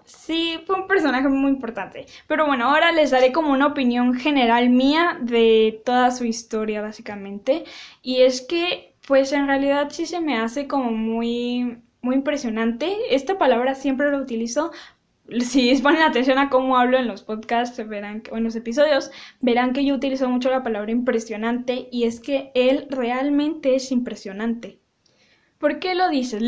sí, 0.04 0.60
fue 0.66 0.76
un 0.76 0.86
personaje 0.86 1.28
muy 1.28 1.50
importante. 1.50 2.06
Pero 2.26 2.46
bueno, 2.46 2.66
ahora 2.66 2.92
les 2.92 3.10
daré 3.10 3.32
como 3.32 3.52
una 3.52 3.66
opinión 3.66 4.14
general 4.14 4.70
mía 4.70 5.18
de 5.20 5.82
toda 5.84 6.10
su 6.10 6.24
historia, 6.24 6.82
básicamente. 6.82 7.64
Y 8.02 8.22
es 8.22 8.40
que, 8.42 8.94
pues 9.06 9.32
en 9.32 9.46
realidad 9.46 9.90
sí 9.90 10.06
se 10.06 10.20
me 10.20 10.38
hace 10.38 10.66
como 10.68 10.90
muy 10.92 11.82
muy 12.02 12.16
impresionante. 12.16 13.14
Esta 13.14 13.38
palabra 13.38 13.74
siempre 13.74 14.10
la 14.10 14.18
utilizo. 14.18 14.72
Si 15.40 15.74
ponen 15.82 16.02
atención 16.02 16.38
a 16.38 16.50
cómo 16.50 16.76
hablo 16.76 16.98
en 16.98 17.06
los 17.08 17.22
podcasts, 17.22 17.88
verán 17.88 18.22
o 18.30 18.36
en 18.36 18.44
los 18.44 18.56
episodios, 18.56 19.10
verán 19.40 19.72
que 19.72 19.84
yo 19.84 19.94
utilizo 19.94 20.28
mucho 20.28 20.50
la 20.50 20.62
palabra 20.64 20.90
impresionante 20.90 21.88
y 21.92 22.04
es 22.04 22.20
que 22.20 22.50
él 22.54 22.86
realmente 22.90 23.76
es 23.76 23.92
impresionante. 23.92 24.81
¿Por 25.62 25.78
qué 25.78 25.94
lo 25.94 26.08
dices? 26.08 26.42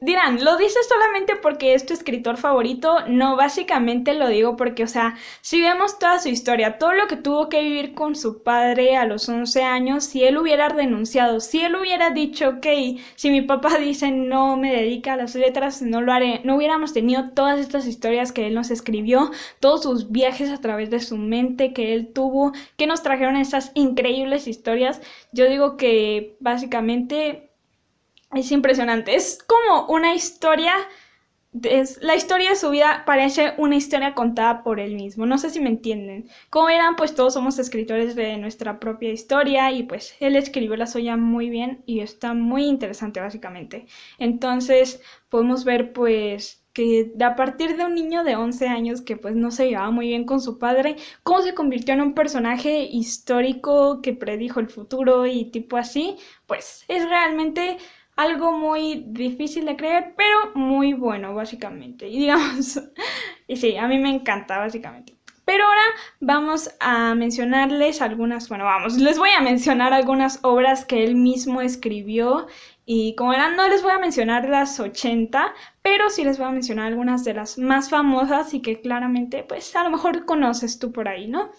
dirán, 0.00 0.44
¿lo 0.44 0.56
dices 0.56 0.86
solamente 0.88 1.34
porque 1.34 1.74
es 1.74 1.86
tu 1.86 1.92
escritor 1.92 2.36
favorito? 2.36 2.98
No, 3.08 3.34
básicamente 3.34 4.14
lo 4.14 4.28
digo 4.28 4.56
porque, 4.56 4.84
o 4.84 4.86
sea, 4.86 5.16
si 5.40 5.60
vemos 5.60 5.98
toda 5.98 6.20
su 6.20 6.28
historia, 6.28 6.78
todo 6.78 6.92
lo 6.92 7.08
que 7.08 7.16
tuvo 7.16 7.48
que 7.48 7.62
vivir 7.62 7.94
con 7.94 8.14
su 8.14 8.44
padre 8.44 8.96
a 8.96 9.06
los 9.06 9.28
11 9.28 9.64
años, 9.64 10.04
si 10.04 10.22
él 10.22 10.38
hubiera 10.38 10.68
renunciado, 10.68 11.40
si 11.40 11.60
él 11.62 11.74
hubiera 11.74 12.10
dicho, 12.10 12.48
ok, 12.48 12.66
si 13.16 13.30
mi 13.30 13.42
papá 13.42 13.76
dice 13.76 14.12
no 14.12 14.56
me 14.56 14.72
dedica 14.72 15.14
a 15.14 15.16
las 15.16 15.34
letras, 15.34 15.82
no 15.82 16.00
lo 16.00 16.12
haré, 16.12 16.40
no 16.44 16.54
hubiéramos 16.54 16.92
tenido 16.92 17.30
todas 17.30 17.58
estas 17.58 17.88
historias 17.88 18.30
que 18.30 18.46
él 18.46 18.54
nos 18.54 18.70
escribió, 18.70 19.32
todos 19.58 19.82
sus 19.82 20.12
viajes 20.12 20.48
a 20.48 20.60
través 20.60 20.90
de 20.90 21.00
su 21.00 21.16
mente 21.16 21.72
que 21.72 21.92
él 21.92 22.12
tuvo, 22.12 22.52
que 22.76 22.86
nos 22.86 23.02
trajeron 23.02 23.34
esas 23.34 23.72
increíbles 23.74 24.46
historias. 24.46 25.02
Yo 25.32 25.48
digo 25.48 25.76
que 25.76 26.36
básicamente 26.38 27.49
es 28.34 28.52
impresionante. 28.52 29.14
Es 29.14 29.38
como 29.42 29.86
una 29.86 30.14
historia. 30.14 30.74
Es, 31.62 32.00
la 32.00 32.14
historia 32.14 32.50
de 32.50 32.56
su 32.56 32.70
vida 32.70 33.02
parece 33.04 33.54
una 33.58 33.74
historia 33.74 34.14
contada 34.14 34.62
por 34.62 34.78
él 34.78 34.94
mismo. 34.94 35.26
No 35.26 35.36
sé 35.36 35.50
si 35.50 35.58
me 35.60 35.68
entienden. 35.68 36.28
Como 36.48 36.66
verán, 36.66 36.94
pues 36.96 37.14
todos 37.14 37.34
somos 37.34 37.58
escritores 37.58 38.14
de 38.14 38.36
nuestra 38.36 38.78
propia 38.78 39.10
historia 39.10 39.72
y 39.72 39.82
pues 39.82 40.14
él 40.20 40.36
escribió 40.36 40.76
la 40.76 40.86
suya 40.86 41.16
muy 41.16 41.50
bien 41.50 41.82
y 41.86 42.00
está 42.00 42.34
muy 42.34 42.64
interesante 42.66 43.20
básicamente. 43.20 43.86
Entonces 44.18 45.02
podemos 45.28 45.64
ver 45.64 45.92
pues 45.92 46.60
que 46.72 47.12
a 47.20 47.34
partir 47.34 47.76
de 47.76 47.84
un 47.84 47.94
niño 47.96 48.22
de 48.22 48.36
11 48.36 48.68
años 48.68 49.02
que 49.02 49.16
pues 49.16 49.34
no 49.34 49.50
se 49.50 49.68
llevaba 49.68 49.90
muy 49.90 50.06
bien 50.06 50.24
con 50.24 50.40
su 50.40 50.58
padre, 50.58 50.96
cómo 51.24 51.42
se 51.42 51.54
convirtió 51.54 51.94
en 51.94 52.00
un 52.00 52.14
personaje 52.14 52.84
histórico 52.84 54.00
que 54.02 54.12
predijo 54.12 54.60
el 54.60 54.68
futuro 54.68 55.26
y 55.26 55.46
tipo 55.46 55.76
así, 55.76 56.16
pues 56.46 56.84
es 56.86 57.08
realmente 57.08 57.78
algo 58.16 58.52
muy 58.52 59.04
difícil 59.08 59.64
de 59.64 59.76
creer, 59.76 60.14
pero 60.16 60.52
muy 60.54 60.92
bueno, 60.92 61.34
básicamente. 61.34 62.08
Y 62.08 62.18
digamos, 62.20 62.80
y 63.46 63.56
sí, 63.56 63.76
a 63.76 63.88
mí 63.88 63.98
me 63.98 64.10
encanta, 64.10 64.58
básicamente. 64.58 65.16
Pero 65.44 65.64
ahora 65.64 65.82
vamos 66.20 66.70
a 66.78 67.14
mencionarles 67.16 68.02
algunas, 68.02 68.48
bueno, 68.48 68.64
vamos, 68.64 68.98
les 68.98 69.18
voy 69.18 69.30
a 69.30 69.40
mencionar 69.40 69.92
algunas 69.92 70.38
obras 70.42 70.84
que 70.84 71.02
él 71.02 71.16
mismo 71.16 71.60
escribió. 71.60 72.46
Y 72.86 73.14
como 73.16 73.30
verán, 73.30 73.56
no 73.56 73.68
les 73.68 73.82
voy 73.82 73.92
a 73.92 73.98
mencionar 73.98 74.48
las 74.48 74.78
80, 74.78 75.52
pero 75.82 76.08
sí 76.08 76.24
les 76.24 76.38
voy 76.38 76.46
a 76.46 76.52
mencionar 76.52 76.86
algunas 76.86 77.24
de 77.24 77.34
las 77.34 77.58
más 77.58 77.90
famosas 77.90 78.54
y 78.54 78.62
que 78.62 78.80
claramente, 78.80 79.42
pues 79.42 79.74
a 79.74 79.82
lo 79.82 79.90
mejor 79.90 80.24
conoces 80.24 80.78
tú 80.78 80.92
por 80.92 81.08
ahí, 81.08 81.26
¿no? 81.26 81.50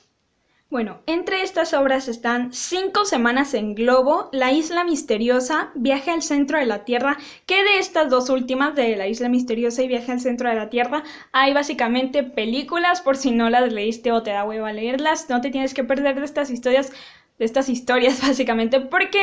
Bueno, 0.72 1.02
entre 1.06 1.44
estas 1.44 1.74
obras 1.74 2.08
están 2.08 2.54
Cinco 2.54 3.04
semanas 3.04 3.54
en 3.54 3.76
globo, 3.76 4.30
La 4.32 4.54
isla 4.54 4.86
misteriosa, 4.86 5.70
Viaje 5.76 6.12
al 6.12 6.22
centro 6.22 6.60
de 6.60 6.66
la 6.66 6.86
Tierra, 6.86 7.18
que 7.46 7.62
de 7.62 7.78
estas 7.78 8.10
dos 8.10 8.30
últimas, 8.30 8.74
de 8.74 8.96
La 8.96 9.10
isla 9.10 9.28
misteriosa 9.28 9.84
y 9.84 9.90
Viaje 9.90 10.14
al 10.14 10.22
centro 10.22 10.48
de 10.48 10.56
la 10.56 10.70
Tierra, 10.70 11.04
hay 11.34 11.54
básicamente 11.54 12.24
películas, 12.24 13.02
por 13.02 13.18
si 13.18 13.32
no 13.32 13.50
las 13.50 13.74
leíste 13.74 14.14
o 14.14 14.24
te 14.24 14.32
da 14.32 14.46
hueva 14.46 14.72
leerlas, 14.72 15.30
no 15.30 15.42
te 15.42 15.50
tienes 15.50 15.74
que 15.74 15.84
perder 15.84 16.18
de 16.18 16.24
estas 16.24 16.50
historias 16.50 16.94
de 17.38 17.46
estas 17.46 17.68
historias 17.68 18.22
básicamente 18.26 18.80
porque 18.80 19.22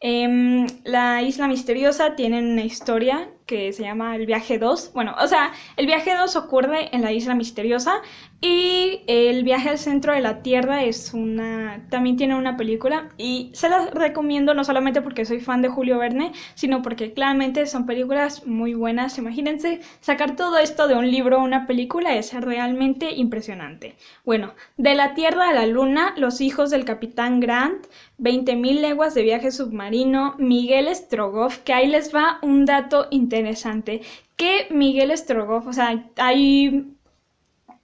em, 0.00 0.66
la 0.82 1.22
isla 1.22 1.46
misteriosa 1.46 2.16
tiene 2.16 2.40
una 2.40 2.64
historia 2.64 3.28
que 3.48 3.72
se 3.72 3.82
llama 3.82 4.14
el 4.14 4.26
viaje 4.26 4.58
2. 4.58 4.92
Bueno, 4.92 5.16
o 5.18 5.26
sea, 5.26 5.52
el 5.76 5.86
viaje 5.86 6.14
2 6.14 6.36
ocurre 6.36 6.94
en 6.94 7.02
la 7.02 7.12
isla 7.12 7.34
misteriosa 7.34 8.02
y 8.42 9.00
el 9.08 9.42
viaje 9.42 9.70
al 9.70 9.78
centro 9.78 10.12
de 10.12 10.20
la 10.20 10.42
Tierra 10.42 10.84
es 10.84 11.12
una... 11.14 11.86
también 11.88 12.16
tiene 12.16 12.36
una 12.36 12.56
película 12.56 13.08
y 13.16 13.50
se 13.54 13.68
las 13.68 13.90
recomiendo 13.90 14.52
no 14.54 14.62
solamente 14.64 15.00
porque 15.00 15.24
soy 15.24 15.40
fan 15.40 15.62
de 15.62 15.68
Julio 15.68 15.98
Verne, 15.98 16.32
sino 16.54 16.82
porque 16.82 17.14
claramente 17.14 17.66
son 17.66 17.86
películas 17.86 18.46
muy 18.46 18.74
buenas. 18.74 19.16
Imagínense, 19.16 19.80
sacar 20.00 20.36
todo 20.36 20.58
esto 20.58 20.86
de 20.86 20.94
un 20.94 21.10
libro 21.10 21.38
a 21.38 21.42
una 21.42 21.66
película 21.66 22.16
es 22.16 22.34
realmente 22.34 23.12
impresionante. 23.12 23.96
Bueno, 24.26 24.52
de 24.76 24.94
la 24.94 25.14
Tierra 25.14 25.48
a 25.48 25.54
la 25.54 25.66
Luna, 25.66 26.12
Los 26.18 26.42
hijos 26.42 26.68
del 26.68 26.84
capitán 26.84 27.40
Grant, 27.40 27.86
20.000 28.18 28.80
leguas 28.80 29.14
de 29.14 29.22
viaje 29.22 29.50
submarino, 29.50 30.34
Miguel 30.38 30.94
Strogoff, 30.94 31.58
que 31.58 31.72
ahí 31.72 31.86
les 31.86 32.14
va 32.14 32.38
un 32.42 32.64
dato 32.64 33.06
interesante, 33.10 34.02
que 34.36 34.66
Miguel 34.70 35.16
Strogoff, 35.16 35.66
o 35.66 35.72
sea, 35.72 36.04
hay 36.16 36.86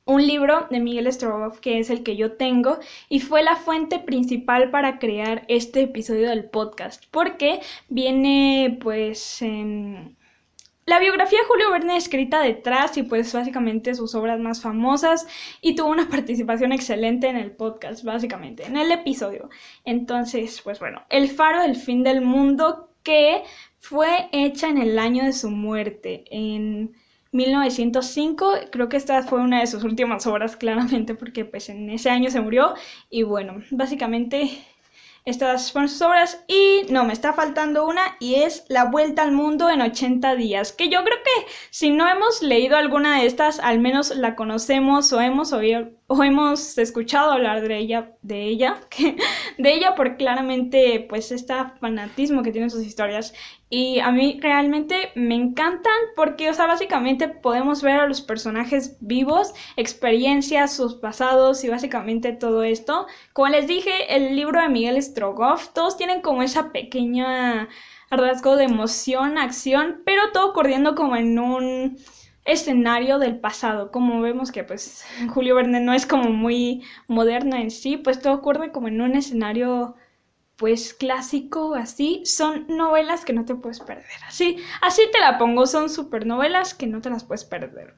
un 0.06 0.26
libro 0.26 0.66
de 0.70 0.80
Miguel 0.80 1.10
Strogoff 1.12 1.60
que 1.60 1.78
es 1.78 1.90
el 1.90 2.02
que 2.02 2.16
yo 2.16 2.32
tengo 2.32 2.78
y 3.08 3.20
fue 3.20 3.42
la 3.42 3.56
fuente 3.56 3.98
principal 3.98 4.70
para 4.70 4.98
crear 4.98 5.44
este 5.48 5.82
episodio 5.82 6.28
del 6.28 6.44
podcast, 6.44 7.04
porque 7.10 7.60
viene 7.88 8.78
pues 8.82 9.42
la 10.86 10.98
biografía 10.98 11.38
de 11.38 11.46
Julio 11.46 11.70
Verne 11.70 11.96
escrita 11.96 12.40
detrás 12.42 12.96
y 12.96 13.02
pues 13.02 13.32
básicamente 13.32 13.94
sus 13.94 14.14
obras 14.14 14.38
más 14.38 14.60
famosas 14.60 15.26
y 15.60 15.74
tuvo 15.74 15.88
una 15.88 16.08
participación 16.10 16.72
excelente 16.72 17.28
en 17.28 17.36
el 17.36 17.52
podcast, 17.52 18.04
básicamente, 18.04 18.66
en 18.66 18.76
el 18.76 18.92
episodio. 18.92 19.48
Entonces, 19.84 20.60
pues 20.62 20.80
bueno, 20.80 21.02
El 21.08 21.28
faro 21.28 21.62
del 21.62 21.76
fin 21.76 22.02
del 22.02 22.20
mundo 22.20 22.90
que 23.02 23.42
fue 23.78 24.28
hecha 24.32 24.68
en 24.68 24.78
el 24.78 24.98
año 24.98 25.24
de 25.24 25.32
su 25.32 25.50
muerte, 25.50 26.24
en 26.30 26.94
1905. 27.32 28.52
Creo 28.70 28.88
que 28.88 28.96
esta 28.96 29.22
fue 29.22 29.40
una 29.40 29.60
de 29.60 29.66
sus 29.66 29.84
últimas 29.84 30.26
obras, 30.26 30.56
claramente, 30.58 31.14
porque 31.14 31.44
pues 31.44 31.68
en 31.68 31.90
ese 31.90 32.10
año 32.10 32.30
se 32.30 32.40
murió. 32.40 32.74
Y 33.10 33.22
bueno, 33.22 33.62
básicamente 33.70 34.50
estas 35.24 35.72
fueron 35.72 35.88
sus 35.88 36.02
obras 36.02 36.44
y 36.48 36.82
no, 36.90 37.04
me 37.04 37.14
está 37.14 37.32
faltando 37.32 37.86
una 37.86 38.02
y 38.20 38.34
es 38.34 38.66
La 38.68 38.84
Vuelta 38.84 39.22
al 39.22 39.32
Mundo 39.32 39.70
en 39.70 39.80
80 39.80 40.36
días, 40.36 40.72
que 40.72 40.90
yo 40.90 41.02
creo 41.02 41.16
que 41.24 41.46
si 41.70 41.90
no 41.90 42.06
hemos 42.08 42.42
leído 42.42 42.76
alguna 42.76 43.18
de 43.20 43.26
estas, 43.26 43.58
al 43.58 43.78
menos 43.78 44.14
la 44.14 44.36
conocemos 44.36 45.12
o 45.14 45.20
hemos 45.22 45.54
oído 45.54 45.88
o 46.08 46.22
hemos 46.22 46.76
escuchado 46.76 47.32
hablar 47.32 47.66
de 47.66 47.78
ella, 47.78 48.12
de 48.20 48.42
ella, 48.42 48.80
de 49.58 49.72
ella 49.72 49.94
por 49.94 50.18
claramente 50.18 51.06
pues 51.08 51.32
este 51.32 51.54
fanatismo 51.80 52.42
que 52.42 52.52
tienen 52.52 52.70
sus 52.70 52.84
historias 52.84 53.32
y 53.76 53.98
a 53.98 54.12
mí 54.12 54.38
realmente 54.40 55.10
me 55.16 55.34
encantan 55.34 55.92
porque, 56.14 56.48
o 56.48 56.54
sea, 56.54 56.68
básicamente 56.68 57.26
podemos 57.26 57.82
ver 57.82 57.98
a 57.98 58.06
los 58.06 58.20
personajes 58.20 58.96
vivos, 59.00 59.52
experiencias, 59.74 60.76
sus 60.76 60.94
pasados 60.94 61.64
y 61.64 61.70
básicamente 61.70 62.30
todo 62.30 62.62
esto. 62.62 63.08
Como 63.32 63.48
les 63.48 63.66
dije, 63.66 64.14
el 64.14 64.36
libro 64.36 64.62
de 64.62 64.68
Miguel 64.68 65.02
Strogoff, 65.02 65.70
todos 65.72 65.96
tienen 65.96 66.22
como 66.22 66.44
esa 66.44 66.70
pequeña 66.70 67.68
rasgo 68.12 68.54
de 68.54 68.66
emoción, 68.66 69.38
acción, 69.38 70.02
pero 70.04 70.30
todo 70.32 70.52
corriendo 70.52 70.94
como 70.94 71.16
en 71.16 71.36
un 71.40 71.98
escenario 72.44 73.18
del 73.18 73.40
pasado, 73.40 73.90
como 73.90 74.20
vemos 74.20 74.52
que 74.52 74.62
pues 74.62 75.04
Julio 75.30 75.56
Verne 75.56 75.80
no 75.80 75.94
es 75.94 76.06
como 76.06 76.30
muy 76.30 76.84
moderno 77.08 77.56
en 77.56 77.72
sí, 77.72 77.96
pues 77.96 78.20
todo 78.20 78.34
ocurre 78.34 78.70
como 78.70 78.86
en 78.86 79.00
un 79.00 79.16
escenario 79.16 79.96
pues 80.56 80.94
clásico 80.94 81.74
así, 81.74 82.22
son 82.24 82.66
novelas 82.68 83.24
que 83.24 83.32
no 83.32 83.44
te 83.44 83.54
puedes 83.54 83.80
perder, 83.80 84.04
así, 84.26 84.58
así 84.80 85.02
te 85.12 85.20
la 85.20 85.38
pongo, 85.38 85.66
son 85.66 85.90
supernovelas 85.90 86.74
que 86.74 86.86
no 86.86 87.00
te 87.00 87.10
las 87.10 87.24
puedes 87.24 87.44
perder. 87.44 87.94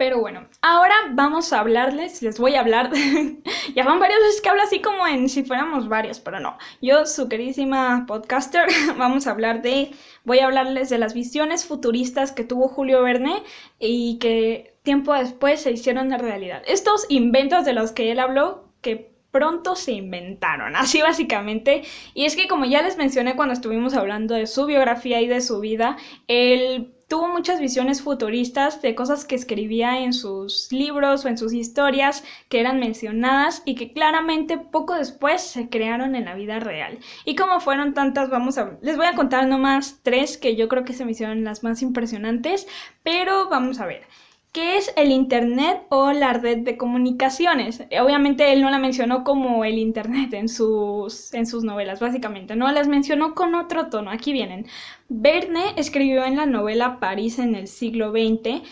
Pero 0.00 0.18
bueno, 0.18 0.48
ahora 0.62 0.94
vamos 1.10 1.52
a 1.52 1.60
hablarles, 1.60 2.22
les 2.22 2.38
voy 2.38 2.54
a 2.54 2.60
hablar, 2.60 2.90
ya 3.76 3.84
van 3.84 3.98
varias 3.98 4.18
veces 4.20 4.40
que 4.40 4.48
hablo 4.48 4.62
así 4.62 4.80
como 4.80 5.06
en 5.06 5.28
si 5.28 5.44
fuéramos 5.44 5.90
varios, 5.90 6.20
pero 6.20 6.40
no. 6.40 6.56
Yo, 6.80 7.04
su 7.04 7.28
queridísima 7.28 8.06
podcaster, 8.08 8.66
vamos 8.96 9.26
a 9.26 9.32
hablar 9.32 9.60
de, 9.60 9.90
voy 10.24 10.38
a 10.38 10.46
hablarles 10.46 10.88
de 10.88 10.96
las 10.96 11.12
visiones 11.12 11.66
futuristas 11.66 12.32
que 12.32 12.44
tuvo 12.44 12.68
Julio 12.68 13.02
Verne 13.02 13.42
y 13.78 14.18
que 14.20 14.74
tiempo 14.84 15.12
después 15.12 15.60
se 15.60 15.72
hicieron 15.72 16.08
de 16.08 16.16
realidad. 16.16 16.62
Estos 16.66 17.04
inventos 17.10 17.66
de 17.66 17.74
los 17.74 17.92
que 17.92 18.10
él 18.10 18.20
habló, 18.20 18.70
que 18.80 19.09
pronto 19.30 19.76
se 19.76 19.92
inventaron, 19.92 20.76
así 20.76 21.02
básicamente. 21.02 21.82
Y 22.14 22.24
es 22.24 22.36
que 22.36 22.48
como 22.48 22.64
ya 22.64 22.82
les 22.82 22.96
mencioné 22.96 23.36
cuando 23.36 23.54
estuvimos 23.54 23.94
hablando 23.94 24.34
de 24.34 24.46
su 24.46 24.66
biografía 24.66 25.20
y 25.20 25.26
de 25.26 25.40
su 25.40 25.60
vida, 25.60 25.96
él 26.28 26.94
tuvo 27.10 27.26
muchas 27.26 27.58
visiones 27.58 28.02
futuristas 28.02 28.80
de 28.82 28.94
cosas 28.94 29.24
que 29.24 29.34
escribía 29.34 29.98
en 29.98 30.12
sus 30.12 30.70
libros 30.70 31.24
o 31.24 31.28
en 31.28 31.36
sus 31.36 31.52
historias 31.52 32.22
que 32.48 32.60
eran 32.60 32.78
mencionadas 32.78 33.62
y 33.64 33.74
que 33.74 33.92
claramente 33.92 34.58
poco 34.58 34.94
después 34.94 35.42
se 35.42 35.68
crearon 35.68 36.14
en 36.14 36.26
la 36.26 36.36
vida 36.36 36.60
real. 36.60 37.00
Y 37.24 37.34
como 37.34 37.58
fueron 37.58 37.94
tantas, 37.94 38.30
vamos 38.30 38.58
a 38.58 38.78
les 38.80 38.96
voy 38.96 39.06
a 39.06 39.16
contar 39.16 39.48
nomás 39.48 39.98
tres 40.04 40.38
que 40.38 40.54
yo 40.54 40.68
creo 40.68 40.84
que 40.84 40.92
se 40.92 41.04
me 41.04 41.10
hicieron 41.10 41.42
las 41.42 41.64
más 41.64 41.82
impresionantes, 41.82 42.68
pero 43.02 43.48
vamos 43.48 43.80
a 43.80 43.86
ver. 43.86 44.02
¿Qué 44.52 44.76
es 44.76 44.92
el 44.96 45.12
Internet 45.12 45.86
o 45.90 46.10
la 46.12 46.32
red 46.32 46.58
de 46.58 46.76
comunicaciones? 46.76 47.84
Obviamente 48.00 48.52
él 48.52 48.62
no 48.62 48.70
la 48.70 48.80
mencionó 48.80 49.22
como 49.22 49.64
el 49.64 49.78
Internet 49.78 50.34
en 50.34 50.48
sus, 50.48 51.32
en 51.34 51.46
sus 51.46 51.62
novelas, 51.62 52.00
básicamente, 52.00 52.56
no 52.56 52.70
las 52.72 52.88
mencionó 52.88 53.36
con 53.36 53.54
otro 53.54 53.88
tono. 53.90 54.10
Aquí 54.10 54.32
vienen. 54.32 54.66
Verne 55.08 55.74
escribió 55.76 56.24
en 56.24 56.36
la 56.36 56.46
novela 56.46 56.98
París 56.98 57.38
en 57.38 57.54
el 57.54 57.68
siglo 57.68 58.10
XX 58.10 58.62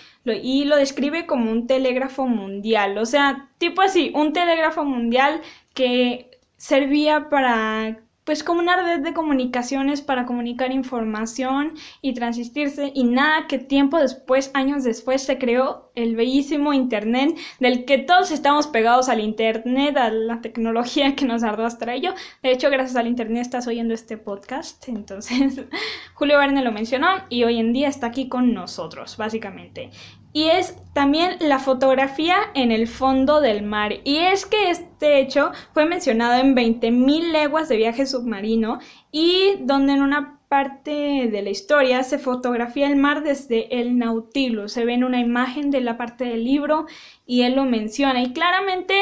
y 0.43 0.65
lo 0.65 0.77
describe 0.77 1.27
como 1.27 1.51
un 1.53 1.67
telégrafo 1.69 2.27
mundial, 2.27 2.99
o 2.99 3.07
sea, 3.07 3.49
tipo 3.59 3.81
así, 3.83 4.13
un 4.15 4.33
telégrafo 4.33 4.85
mundial 4.85 5.41
que 5.75 6.31
servía 6.57 7.29
para 7.31 8.01
pues 8.29 8.45
como 8.45 8.61
una 8.61 8.77
red 8.77 9.01
de 9.01 9.15
comunicaciones 9.15 10.03
para 10.03 10.27
comunicar 10.27 10.71
información 10.71 11.73
y 12.03 12.13
transistirse 12.13 12.93
y 12.95 13.05
nada 13.05 13.47
que 13.47 13.59
tiempo 13.59 13.99
después, 13.99 14.51
años 14.53 14.85
después, 14.85 15.23
se 15.23 15.39
creó 15.39 15.91
el 15.95 16.15
bellísimo 16.15 16.75
Internet 16.75 17.39
del 17.59 17.87
que 17.87 17.97
todos 17.97 18.31
estamos 18.31 18.67
pegados 18.67 19.09
al 19.09 19.21
Internet, 19.21 19.97
a 19.97 20.11
la 20.11 20.43
tecnología 20.43 21.17
que 21.17 21.25
nos 21.25 21.43
arrastra 21.43 21.95
ello. 21.95 22.13
De 22.43 22.53
hecho, 22.53 22.69
gracias 22.69 22.97
al 22.97 23.07
Internet 23.07 23.41
estás 23.41 23.67
oyendo 23.67 23.95
este 23.95 24.19
podcast. 24.19 24.87
Entonces, 24.91 25.65
Julio 26.13 26.37
Verne 26.37 26.63
lo 26.63 26.71
mencionó 26.71 27.09
y 27.31 27.45
hoy 27.45 27.59
en 27.59 27.73
día 27.73 27.89
está 27.89 28.09
aquí 28.09 28.29
con 28.29 28.53
nosotros, 28.53 29.17
básicamente 29.17 29.91
y 30.39 30.51
es 30.51 30.77
también 30.93 31.37
la 31.41 31.59
fotografía 31.59 32.37
en 32.55 32.71
el 32.71 32.87
fondo 32.87 33.41
del 33.41 33.65
mar. 33.65 33.95
Y 34.05 34.19
es 34.19 34.47
que 34.47 34.71
este 34.71 35.19
hecho 35.19 35.51
fue 35.75 35.85
mencionado 35.85 36.41
en 36.41 36.55
20.000 36.55 37.33
leguas 37.33 37.69
de 37.69 37.77
viaje 37.77 38.07
submarino 38.07 38.79
y 39.11 39.57
donde 39.63 39.95
en 39.95 40.03
una 40.03 40.39
parte 40.49 41.29
de 41.29 41.43
la 41.43 41.51
historia 41.51 42.05
se 42.05 42.21
fotografía 42.21 42.87
el 42.87 42.95
mar 42.95 43.25
desde 43.25 43.81
el 43.81 43.99
Nautilus. 43.99 44.71
Se 44.71 44.85
ve 44.85 44.95
en 44.95 45.03
una 45.03 45.19
imagen 45.19 45.73
de 45.73 45.81
la 45.81 45.97
parte 45.97 46.27
del 46.27 46.45
libro 46.45 46.87
y 47.27 47.43
él 47.43 47.57
lo 47.57 47.65
menciona. 47.65 48.23
Y 48.23 48.33
claramente 48.33 48.95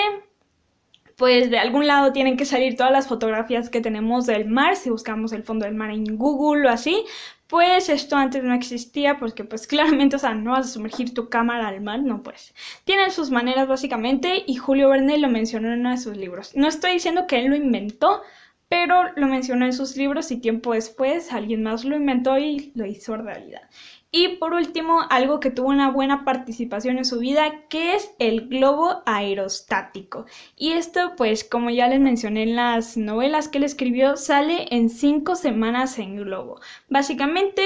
pues 1.16 1.50
de 1.50 1.59
algún 1.59 1.87
lado 1.87 2.12
tienen 2.12 2.37
que 2.37 2.45
salir 2.45 2.76
todas 2.76 2.93
las 2.93 3.09
fotografías 3.09 3.71
que 3.71 3.81
tenemos 3.81 4.26
del 4.26 4.47
mar, 4.47 4.76
si 4.76 4.90
buscamos 4.90 5.33
el 5.33 5.43
fondo 5.43 5.64
del 5.64 5.75
mar 5.75 5.90
en 5.90 6.16
Google 6.19 6.69
o 6.69 6.71
así, 6.71 7.05
pues 7.46 7.88
esto 7.88 8.16
antes 8.16 8.42
no 8.42 8.54
existía 8.54 9.18
porque 9.18 9.44
pues 9.44 9.66
claramente, 9.68 10.16
o 10.16 10.18
sea, 10.18 10.34
no 10.34 10.52
vas 10.52 10.66
a 10.66 10.72
sumergir 10.72 11.14
tu 11.14 11.28
cámara 11.28 11.68
al 11.68 11.80
mar, 11.80 12.02
no 12.02 12.22
pues. 12.22 12.54
Tienen 12.84 13.10
sus 13.10 13.30
maneras 13.30 13.68
básicamente 13.68 14.44
y 14.46 14.56
Julio 14.56 14.90
Verne 14.90 15.18
lo 15.18 15.28
mencionó 15.28 15.72
en 15.72 15.80
uno 15.80 15.90
de 15.90 15.98
sus 15.98 16.16
libros. 16.16 16.54
No 16.56 16.68
estoy 16.68 16.92
diciendo 16.94 17.26
que 17.26 17.38
él 17.38 17.50
lo 17.50 17.56
inventó, 17.56 18.22
pero 18.68 19.12
lo 19.16 19.28
mencionó 19.28 19.64
en 19.64 19.72
sus 19.72 19.96
libros 19.96 20.30
y 20.32 20.38
tiempo 20.40 20.72
después 20.74 21.32
alguien 21.32 21.62
más 21.62 21.84
lo 21.84 21.96
inventó 21.96 22.36
y 22.38 22.72
lo 22.74 22.84
hizo 22.84 23.16
realidad. 23.16 23.62
Y 24.10 24.36
por 24.36 24.54
último, 24.54 25.00
algo 25.10 25.40
que 25.40 25.50
tuvo 25.50 25.68
una 25.68 25.90
buena 25.90 26.25
participación 26.25 26.96
en 26.98 27.04
su 27.04 27.18
vida, 27.18 27.66
que 27.68 27.94
es 27.94 28.14
el 28.18 28.48
globo 28.48 29.02
aerostático. 29.04 30.26
Y 30.56 30.72
esto, 30.72 31.14
pues, 31.16 31.44
como 31.44 31.70
ya 31.70 31.88
les 31.88 32.00
mencioné 32.00 32.44
en 32.44 32.56
las 32.56 32.96
novelas 32.96 33.48
que 33.48 33.58
él 33.58 33.64
escribió, 33.64 34.16
sale 34.16 34.68
en 34.70 34.88
cinco 34.90 35.34
semanas 35.34 35.98
en 35.98 36.16
globo. 36.16 36.60
Básicamente, 36.88 37.62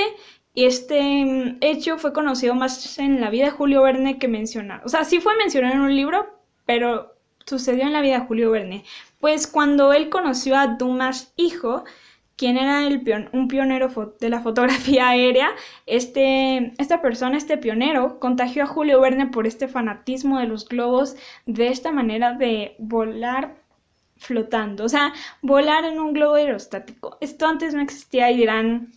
este 0.55 1.25
mm, 1.25 1.59
hecho 1.61 1.99
fue 1.99 2.13
conocido 2.13 2.55
más 2.55 2.99
en 2.99 3.21
la 3.21 3.31
vida 3.31 3.47
de 3.47 3.51
Julio 3.51 3.83
Verne 3.83 4.19
que 4.19 4.29
mencionado. 4.29 4.83
O 4.85 4.89
sea, 4.89 5.05
sí 5.05 5.21
fue 5.21 5.37
mencionado 5.37 5.75
en 5.75 5.81
un 5.83 5.95
libro, 5.95 6.27
pero 6.67 7.15
sucedió 7.47 7.83
en 7.85 7.93
la 7.93 8.01
vida 8.01 8.21
de 8.21 8.27
Julio 8.27 8.51
Verne. 8.51 8.85
Pues 9.21 9.47
cuando 9.47 9.93
él 9.93 10.09
conoció 10.09 10.57
a 10.57 10.67
Dumas 10.67 11.33
hijo, 11.37 11.85
quien 12.41 12.57
era 12.57 12.87
el 12.87 13.03
un 13.35 13.49
pionero 13.49 13.91
de 14.19 14.31
la 14.31 14.41
fotografía 14.47 15.11
aérea, 15.11 15.51
este, 15.85 16.73
esta 16.79 17.03
persona, 17.03 17.37
este 17.37 17.59
pionero, 17.59 18.19
contagió 18.19 18.63
a 18.63 18.67
Julio 18.67 18.99
Verne 18.99 19.27
por 19.27 19.47
este 19.47 19.69
fanatismo 19.69 20.39
de 20.39 20.47
los 20.47 20.67
globos, 20.67 21.17
de 21.45 21.69
esta 21.69 21.93
manera 21.93 22.33
de 22.33 22.77
volar 22.79 23.57
flotando, 24.17 24.85
o 24.85 24.89
sea, 24.89 25.13
volar 25.43 25.85
en 25.85 26.01
un 26.01 26.15
globo 26.15 26.37
aerostático. 26.37 27.19
Esto 27.21 27.47
antes 27.47 27.75
no 27.75 27.83
existía 27.83 28.31
y 28.31 28.39
dirán, 28.39 28.91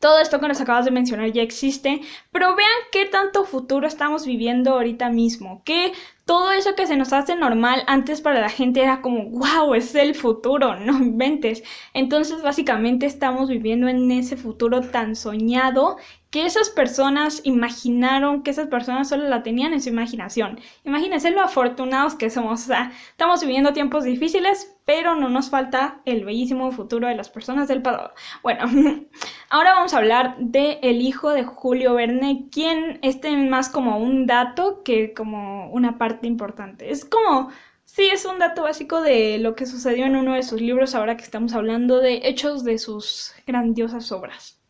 todo 0.00 0.18
esto 0.18 0.40
que 0.40 0.48
nos 0.48 0.60
acabas 0.62 0.86
de 0.86 0.92
mencionar 0.92 1.30
ya 1.30 1.42
existe, 1.42 2.00
pero 2.30 2.56
vean 2.56 2.70
qué 2.90 3.04
tanto 3.04 3.44
futuro 3.44 3.86
estamos 3.86 4.24
viviendo 4.24 4.72
ahorita 4.72 5.10
mismo, 5.10 5.62
que 5.62 5.92
todo 6.24 6.52
eso 6.52 6.74
que 6.74 6.86
se 6.86 6.96
nos 6.96 7.12
hace 7.12 7.36
normal 7.36 7.82
antes 7.86 8.20
para 8.20 8.40
la 8.40 8.48
gente 8.48 8.82
era 8.82 9.00
como, 9.00 9.30
wow, 9.30 9.74
es 9.74 9.94
el 9.94 10.14
futuro, 10.14 10.76
no 10.80 10.98
inventes. 10.98 11.62
Entonces 11.94 12.42
básicamente 12.42 13.06
estamos 13.06 13.48
viviendo 13.48 13.88
en 13.88 14.10
ese 14.10 14.36
futuro 14.36 14.80
tan 14.80 15.16
soñado 15.16 15.96
que 16.32 16.46
esas 16.46 16.70
personas 16.70 17.42
imaginaron, 17.44 18.42
que 18.42 18.50
esas 18.50 18.68
personas 18.68 19.10
solo 19.10 19.28
la 19.28 19.42
tenían 19.42 19.74
en 19.74 19.82
su 19.82 19.90
imaginación. 19.90 20.58
Imagínense 20.82 21.30
lo 21.30 21.42
afortunados 21.42 22.14
que 22.14 22.30
somos. 22.30 22.62
O 22.62 22.66
sea, 22.68 22.90
estamos 23.10 23.42
viviendo 23.42 23.74
tiempos 23.74 24.04
difíciles, 24.04 24.74
pero 24.86 25.14
no 25.14 25.28
nos 25.28 25.50
falta 25.50 26.00
el 26.06 26.24
bellísimo 26.24 26.72
futuro 26.72 27.06
de 27.06 27.16
las 27.16 27.28
personas 27.28 27.68
del 27.68 27.82
pasado. 27.82 28.12
Bueno, 28.42 28.64
ahora 29.50 29.74
vamos 29.74 29.92
a 29.92 29.98
hablar 29.98 30.36
de 30.38 30.78
el 30.82 31.02
hijo 31.02 31.30
de 31.30 31.44
Julio 31.44 31.94
Verne, 31.94 32.48
quien 32.50 32.98
este 33.02 33.36
más 33.36 33.68
como 33.68 33.98
un 33.98 34.26
dato 34.26 34.82
que 34.82 35.12
como 35.12 35.70
una 35.70 35.98
parte 35.98 36.26
importante. 36.26 36.90
Es 36.90 37.04
como 37.04 37.50
Sí, 37.84 38.08
es 38.10 38.24
un 38.24 38.38
dato 38.38 38.62
básico 38.62 39.02
de 39.02 39.36
lo 39.38 39.54
que 39.54 39.66
sucedió 39.66 40.06
en 40.06 40.16
uno 40.16 40.32
de 40.32 40.42
sus 40.44 40.62
libros 40.62 40.94
ahora 40.94 41.18
que 41.18 41.24
estamos 41.24 41.52
hablando 41.52 41.98
de 41.98 42.22
hechos 42.24 42.64
de 42.64 42.78
sus 42.78 43.34
grandiosas 43.46 44.10
obras. 44.12 44.61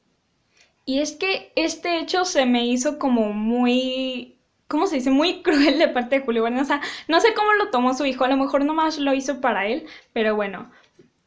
Y 0.84 1.00
es 1.00 1.12
que 1.12 1.52
este 1.56 1.98
hecho 2.00 2.24
se 2.24 2.46
me 2.46 2.66
hizo 2.66 2.98
como 2.98 3.32
muy, 3.32 4.38
¿cómo 4.68 4.86
se 4.86 4.96
dice? 4.96 5.10
Muy 5.10 5.42
cruel 5.42 5.78
de 5.78 5.88
parte 5.88 6.18
de 6.18 6.24
Julio 6.24 6.42
Verne. 6.42 6.60
O 6.60 6.64
sea, 6.64 6.80
no 7.08 7.20
sé 7.20 7.34
cómo 7.34 7.52
lo 7.54 7.70
tomó 7.70 7.94
su 7.94 8.04
hijo, 8.04 8.24
a 8.24 8.28
lo 8.28 8.36
mejor 8.36 8.64
nomás 8.64 8.98
lo 8.98 9.14
hizo 9.14 9.40
para 9.40 9.66
él, 9.66 9.86
pero 10.12 10.34
bueno. 10.36 10.70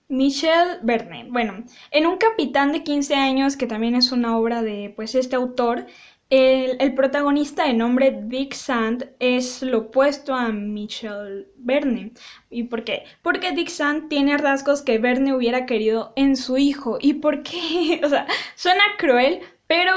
Michel 0.08 0.80
Verne. 0.84 1.28
Bueno, 1.32 1.64
en 1.90 2.06
Un 2.06 2.18
Capitán 2.18 2.72
de 2.72 2.84
15 2.84 3.16
años, 3.16 3.58
que 3.58 3.66
también 3.66 3.96
es 3.96 4.12
una 4.12 4.38
obra 4.38 4.62
de 4.62 4.94
pues 4.96 5.16
este 5.16 5.36
autor, 5.36 5.88
el, 6.30 6.96
protagonista 6.96 7.66
de 7.68 7.74
nombre 7.74 8.20
Dick 8.24 8.54
Sand 8.54 9.12
es 9.20 9.62
lo 9.62 9.80
opuesto 9.80 10.34
a 10.34 10.50
Michel 10.52 11.48
Verne. 11.58 12.14
¿Y 12.50 12.64
por 12.64 12.84
qué? 12.84 13.04
Porque 13.22 13.52
Dick 13.52 13.70
Sand 13.70 14.10
tiene 14.10 14.38
rasgos 14.38 14.82
que 14.82 14.98
Verne 14.98 15.36
hubiera 15.36 15.66
querido 15.66 16.14
en 16.16 16.36
su 16.36 16.58
hijo. 16.58 16.98
¿Y 17.00 17.16
por 17.16 17.44
qué? 17.44 18.02
O 18.04 18.10
sea, 18.10 18.28
suena 18.56 18.84
cruel, 18.98 19.42
pero 19.68 19.92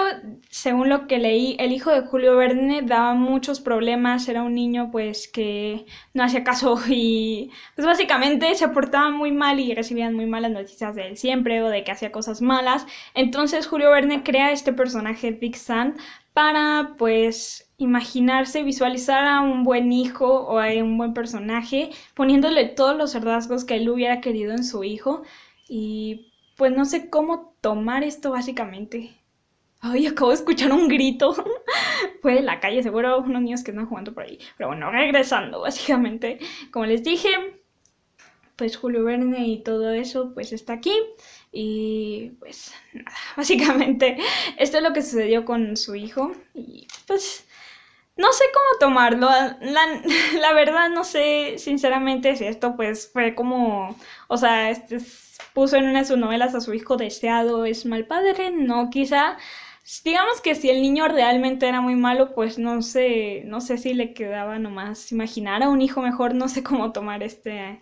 según 0.50 0.88
lo 0.88 1.06
que 1.06 1.18
leí, 1.18 1.56
el 1.58 1.72
hijo 1.72 1.90
de 1.90 2.00
Julio 2.02 2.36
Verne 2.36 2.82
daba 2.82 3.12
muchos 3.14 3.60
problemas, 3.60 4.26
era 4.28 4.42
un 4.42 4.54
niño 4.54 4.90
pues 4.90 5.28
que 5.28 5.84
no 6.14 6.22
hacía 6.24 6.42
caso 6.42 6.78
y 6.88 7.50
pues 7.74 7.86
básicamente 7.86 8.54
se 8.54 8.68
portaba 8.68 9.10
muy 9.10 9.30
mal 9.32 9.60
y 9.60 9.74
recibían 9.74 10.14
muy 10.14 10.26
malas 10.26 10.52
noticias 10.52 10.94
de 10.94 11.08
él 11.08 11.16
siempre 11.18 11.62
o 11.62 11.68
de 11.68 11.84
que 11.84 11.92
hacía 11.92 12.12
cosas 12.12 12.40
malas. 12.40 12.86
Entonces 13.14 13.66
Julio 13.66 13.90
Verne 13.90 14.22
crea 14.22 14.52
este 14.52 14.72
personaje 14.72 15.32
Dick 15.32 15.56
Sand 15.56 15.98
para 16.32 16.94
pues 16.96 17.70
imaginarse, 17.78 18.62
visualizar 18.62 19.24
a 19.26 19.40
un 19.40 19.64
buen 19.64 19.92
hijo 19.92 20.26
o 20.46 20.58
a 20.58 20.68
un 20.82 20.96
buen 20.96 21.12
personaje, 21.14 21.90
poniéndole 22.14 22.66
todos 22.66 22.96
los 22.96 23.14
rasgos 23.22 23.64
que 23.64 23.76
él 23.76 23.88
hubiera 23.90 24.20
querido 24.20 24.52
en 24.52 24.64
su 24.64 24.82
hijo 24.84 25.22
y 25.68 26.32
pues 26.56 26.72
no 26.72 26.84
sé 26.84 27.10
cómo 27.10 27.54
tomar 27.60 28.02
esto 28.02 28.30
básicamente. 28.32 29.18
Ay, 29.80 30.06
acabo 30.06 30.30
de 30.30 30.36
escuchar 30.36 30.72
un 30.72 30.88
grito. 30.88 31.34
Fue 32.22 32.34
de 32.34 32.42
la 32.42 32.60
calle, 32.60 32.82
seguro 32.82 33.20
unos 33.20 33.42
niños 33.42 33.62
que 33.62 33.70
están 33.70 33.86
jugando 33.86 34.12
por 34.12 34.24
ahí. 34.24 34.38
Pero 34.56 34.68
bueno, 34.68 34.90
regresando, 34.90 35.60
básicamente. 35.60 36.38
Como 36.72 36.86
les 36.86 37.04
dije, 37.04 37.28
pues 38.56 38.76
Julio 38.76 39.04
Verne 39.04 39.46
y 39.46 39.62
todo 39.62 39.92
eso, 39.92 40.34
pues 40.34 40.52
está 40.52 40.74
aquí. 40.74 40.92
Y 41.52 42.32
pues 42.40 42.74
nada, 42.92 43.16
básicamente 43.36 44.18
esto 44.58 44.78
es 44.78 44.82
lo 44.82 44.92
que 44.92 45.02
sucedió 45.02 45.44
con 45.44 45.76
su 45.76 45.94
hijo. 45.94 46.32
Y 46.54 46.88
pues 47.06 47.46
no 48.16 48.32
sé 48.32 48.44
cómo 48.52 48.78
tomarlo. 48.80 49.28
La, 49.60 50.02
la 50.40 50.52
verdad 50.54 50.90
no 50.90 51.04
sé 51.04 51.54
sinceramente 51.58 52.34
si 52.36 52.46
esto 52.46 52.74
pues 52.74 53.10
fue 53.12 53.36
como, 53.36 53.96
o 54.26 54.36
sea, 54.36 54.70
este 54.70 54.98
puso 55.54 55.76
en 55.76 55.88
una 55.88 56.00
de 56.00 56.04
sus 56.04 56.18
novelas 56.18 56.54
a 56.54 56.60
su 56.60 56.74
hijo 56.74 56.96
deseado 56.96 57.64
es 57.64 57.86
mal 57.86 58.06
padre, 58.06 58.50
no, 58.50 58.90
quizá 58.90 59.38
digamos 60.04 60.40
que 60.42 60.54
si 60.54 60.68
el 60.70 60.82
niño 60.82 61.08
realmente 61.08 61.66
era 61.68 61.80
muy 61.80 61.94
malo, 61.94 62.34
pues 62.34 62.58
no 62.58 62.82
sé, 62.82 63.42
no 63.46 63.60
sé 63.60 63.78
si 63.78 63.94
le 63.94 64.12
quedaba 64.12 64.58
nomás 64.58 65.10
imaginar 65.12 65.62
a 65.62 65.68
un 65.70 65.80
hijo 65.80 66.02
mejor, 66.02 66.34
no 66.34 66.48
sé 66.48 66.62
cómo 66.62 66.92
tomar 66.92 67.22
este, 67.22 67.80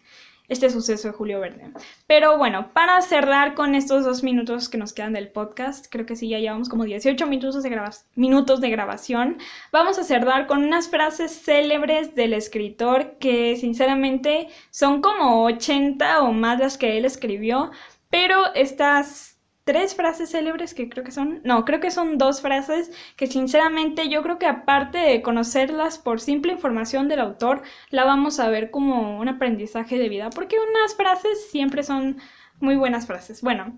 este 0.49 0.71
suceso 0.71 1.09
de 1.09 1.15
Julio 1.15 1.41
Verne. 1.41 1.73
Pero 2.07 2.39
bueno, 2.39 2.73
para 2.73 3.03
cerrar 3.03 3.55
con 3.55 3.75
estos 3.75 4.05
dos 4.05 4.23
minutos 4.23 4.69
que 4.69 4.79
nos 4.79 4.93
quedan 4.93 5.15
del 5.15 5.33
podcast, 5.33 5.87
creo 5.91 6.07
que 6.07 6.15
sí, 6.15 6.29
ya 6.29 6.39
llevamos 6.39 6.69
como 6.69 6.85
18 6.85 7.27
minutos 7.27 7.63
de, 7.63 7.81
minutos 8.15 8.61
de 8.61 8.71
grabación, 8.71 9.39
vamos 9.73 9.99
a 9.99 10.05
cerrar 10.05 10.47
con 10.47 10.63
unas 10.63 10.89
frases 10.89 11.33
célebres 11.33 12.15
del 12.15 12.35
escritor 12.35 13.19
que 13.19 13.57
sinceramente 13.57 14.49
son 14.71 15.03
como 15.03 15.45
80 15.45 16.23
o 16.23 16.33
más 16.33 16.61
las 16.61 16.79
que 16.79 16.99
él 16.99 17.05
escribió, 17.05 17.73
pero 18.11 18.55
estas 18.55 19.36
tres 19.67 19.97
frases 19.97 20.31
célebres 20.31 20.75
que 20.75 20.89
creo 20.89 21.03
que 21.03 21.11
son, 21.11 21.41
no, 21.43 21.65
creo 21.65 21.81
que 21.81 21.91
son 21.91 22.19
dos 22.19 22.41
frases 22.41 22.93
que 23.17 23.27
sinceramente 23.27 24.09
yo 24.09 24.23
creo 24.23 24.39
que 24.39 24.47
aparte 24.47 24.97
de 24.97 25.23
conocerlas 25.23 25.99
por 25.99 26.21
simple 26.21 26.53
información 26.53 27.09
del 27.09 27.19
autor, 27.19 27.63
la 27.91 28.05
vamos 28.05 28.39
a 28.39 28.49
ver 28.49 28.71
como 28.71 29.19
un 29.19 29.29
aprendizaje 29.29 29.99
de 29.99 30.09
vida, 30.09 30.31
porque 30.31 30.57
unas 30.57 30.95
frases 30.95 31.51
siempre 31.51 31.83
son 31.83 32.19
muy 32.61 32.77
buenas 32.77 33.09
frases. 33.09 33.43
Bueno, 33.43 33.77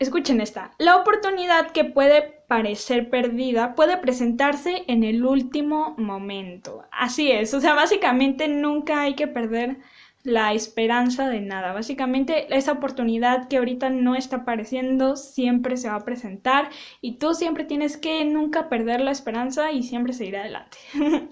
escuchen 0.00 0.40
esta. 0.40 0.72
La 0.78 0.96
oportunidad 0.96 1.70
que 1.70 1.84
puede 1.84 2.42
parecer 2.48 3.08
perdida 3.08 3.76
puede 3.76 3.96
presentarse 3.98 4.82
en 4.88 5.04
el 5.04 5.24
último 5.24 5.94
momento. 5.96 6.86
Así 6.90 7.30
es, 7.30 7.54
o 7.54 7.60
sea, 7.60 7.74
básicamente 7.74 8.48
nunca 8.48 9.02
hay 9.02 9.14
que 9.14 9.28
perder 9.28 9.78
la 10.24 10.54
esperanza 10.54 11.28
de 11.28 11.40
nada. 11.40 11.72
Básicamente, 11.72 12.54
esa 12.56 12.72
oportunidad 12.72 13.46
que 13.46 13.58
ahorita 13.58 13.90
no 13.90 14.16
está 14.16 14.38
apareciendo 14.38 15.16
siempre 15.16 15.76
se 15.76 15.88
va 15.88 15.96
a 15.96 16.04
presentar 16.04 16.70
y 17.00 17.18
tú 17.18 17.34
siempre 17.34 17.64
tienes 17.64 17.96
que 17.98 18.24
nunca 18.24 18.68
perder 18.68 19.02
la 19.02 19.12
esperanza 19.12 19.70
y 19.70 19.82
siempre 19.82 20.14
seguir 20.14 20.38
adelante. 20.38 20.78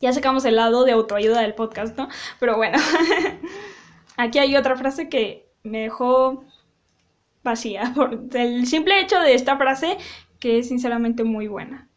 ya 0.00 0.12
sacamos 0.12 0.44
el 0.46 0.56
lado 0.56 0.84
de 0.84 0.92
autoayuda 0.92 1.42
del 1.42 1.54
podcast, 1.54 1.96
¿no? 1.96 2.08
Pero 2.40 2.56
bueno, 2.56 2.78
aquí 4.16 4.38
hay 4.38 4.56
otra 4.56 4.76
frase 4.76 5.08
que 5.10 5.46
me 5.62 5.80
dejó 5.80 6.42
vacía 7.44 7.92
por 7.94 8.18
el 8.34 8.66
simple 8.66 9.00
hecho 9.00 9.20
de 9.20 9.34
esta 9.34 9.58
frase 9.58 9.98
que 10.40 10.58
es 10.58 10.68
sinceramente 10.68 11.22
muy 11.22 11.48
buena. 11.48 11.88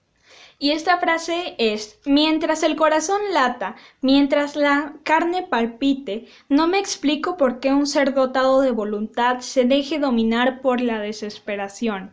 Y 0.61 0.71
esta 0.71 0.97
frase 0.97 1.55
es, 1.57 1.99
mientras 2.05 2.63
el 2.63 2.75
corazón 2.75 3.21
lata, 3.31 3.77
mientras 4.01 4.57
la 4.57 4.93
carne 5.03 5.47
palpite, 5.49 6.27
no 6.49 6.67
me 6.67 6.79
explico 6.79 7.37
por 7.37 7.61
qué 7.61 7.73
un 7.73 7.87
ser 7.87 8.13
dotado 8.13 8.59
de 8.59 8.71
voluntad 8.71 9.39
se 9.39 9.63
deje 9.63 9.99
dominar 9.99 10.59
por 10.59 10.81
la 10.81 10.99
desesperación. 10.99 12.11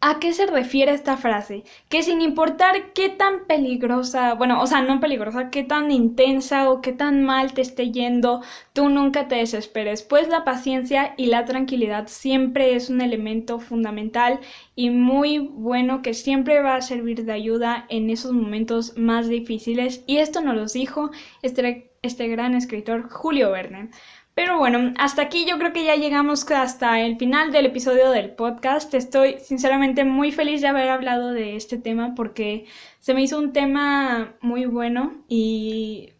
¿A 0.00 0.20
qué 0.20 0.32
se 0.32 0.46
refiere 0.46 0.92
esta 0.92 1.16
frase? 1.16 1.64
Que 1.88 2.02
sin 2.02 2.20
importar 2.20 2.92
qué 2.92 3.08
tan 3.08 3.46
peligrosa, 3.46 4.34
bueno, 4.34 4.62
o 4.62 4.66
sea, 4.66 4.82
no 4.82 5.00
peligrosa, 5.00 5.50
qué 5.50 5.64
tan 5.64 5.90
intensa 5.90 6.70
o 6.70 6.80
qué 6.80 6.92
tan 6.92 7.24
mal 7.24 7.54
te 7.54 7.62
esté 7.62 7.90
yendo, 7.90 8.42
tú 8.72 8.88
nunca 8.88 9.26
te 9.26 9.36
desesperes, 9.36 10.02
pues 10.02 10.28
la 10.28 10.44
paciencia 10.44 11.14
y 11.16 11.26
la 11.26 11.44
tranquilidad 11.44 12.08
siempre 12.08 12.76
es 12.76 12.90
un 12.90 13.00
elemento 13.00 13.58
fundamental 13.58 14.40
y 14.74 14.90
muy 14.90 15.38
bueno 15.38 16.02
que 16.02 16.14
siempre 16.14 16.60
va 16.62 16.76
a 16.76 16.82
servir 16.82 17.24
de 17.24 17.32
ayuda 17.32 17.86
en 17.88 18.10
esos 18.10 18.32
momentos 18.32 18.96
más 18.96 19.28
difíciles. 19.28 20.04
Y 20.06 20.18
esto 20.18 20.40
nos 20.40 20.54
lo 20.54 20.66
dijo 20.66 21.10
este, 21.42 21.90
este 22.02 22.28
gran 22.28 22.54
escritor 22.54 23.08
Julio 23.10 23.50
Verne. 23.50 23.90
Pero 24.36 24.58
bueno, 24.58 24.92
hasta 24.98 25.22
aquí 25.22 25.46
yo 25.46 25.56
creo 25.56 25.72
que 25.72 25.84
ya 25.84 25.96
llegamos 25.96 26.50
hasta 26.50 27.00
el 27.00 27.16
final 27.16 27.52
del 27.52 27.64
episodio 27.64 28.10
del 28.10 28.32
podcast. 28.34 28.92
Estoy 28.92 29.38
sinceramente 29.40 30.04
muy 30.04 30.30
feliz 30.30 30.60
de 30.60 30.68
haber 30.68 30.90
hablado 30.90 31.32
de 31.32 31.56
este 31.56 31.78
tema 31.78 32.14
porque 32.14 32.66
se 33.00 33.14
me 33.14 33.22
hizo 33.22 33.38
un 33.38 33.54
tema 33.54 34.36
muy 34.42 34.66
bueno 34.66 35.24
y 35.26 36.10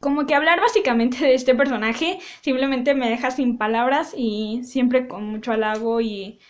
como 0.00 0.26
que 0.26 0.34
hablar 0.34 0.60
básicamente 0.60 1.18
de 1.24 1.34
este 1.34 1.54
personaje 1.54 2.18
simplemente 2.40 2.94
me 2.94 3.08
deja 3.08 3.30
sin 3.30 3.58
palabras 3.58 4.12
y 4.16 4.62
siempre 4.64 5.06
con 5.06 5.24
mucho 5.24 5.52
halago 5.52 6.00
y, 6.00 6.40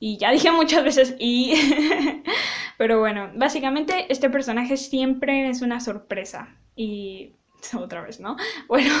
y 0.00 0.16
ya 0.16 0.30
dije 0.32 0.50
muchas 0.50 0.82
veces 0.82 1.14
y... 1.18 1.52
Pero 2.78 3.00
bueno, 3.00 3.30
básicamente 3.34 4.06
este 4.08 4.30
personaje 4.30 4.78
siempre 4.78 5.50
es 5.50 5.60
una 5.60 5.80
sorpresa 5.80 6.56
y 6.74 7.34
otra 7.78 8.02
vez, 8.02 8.20
¿no? 8.20 8.36
Bueno, 8.68 8.92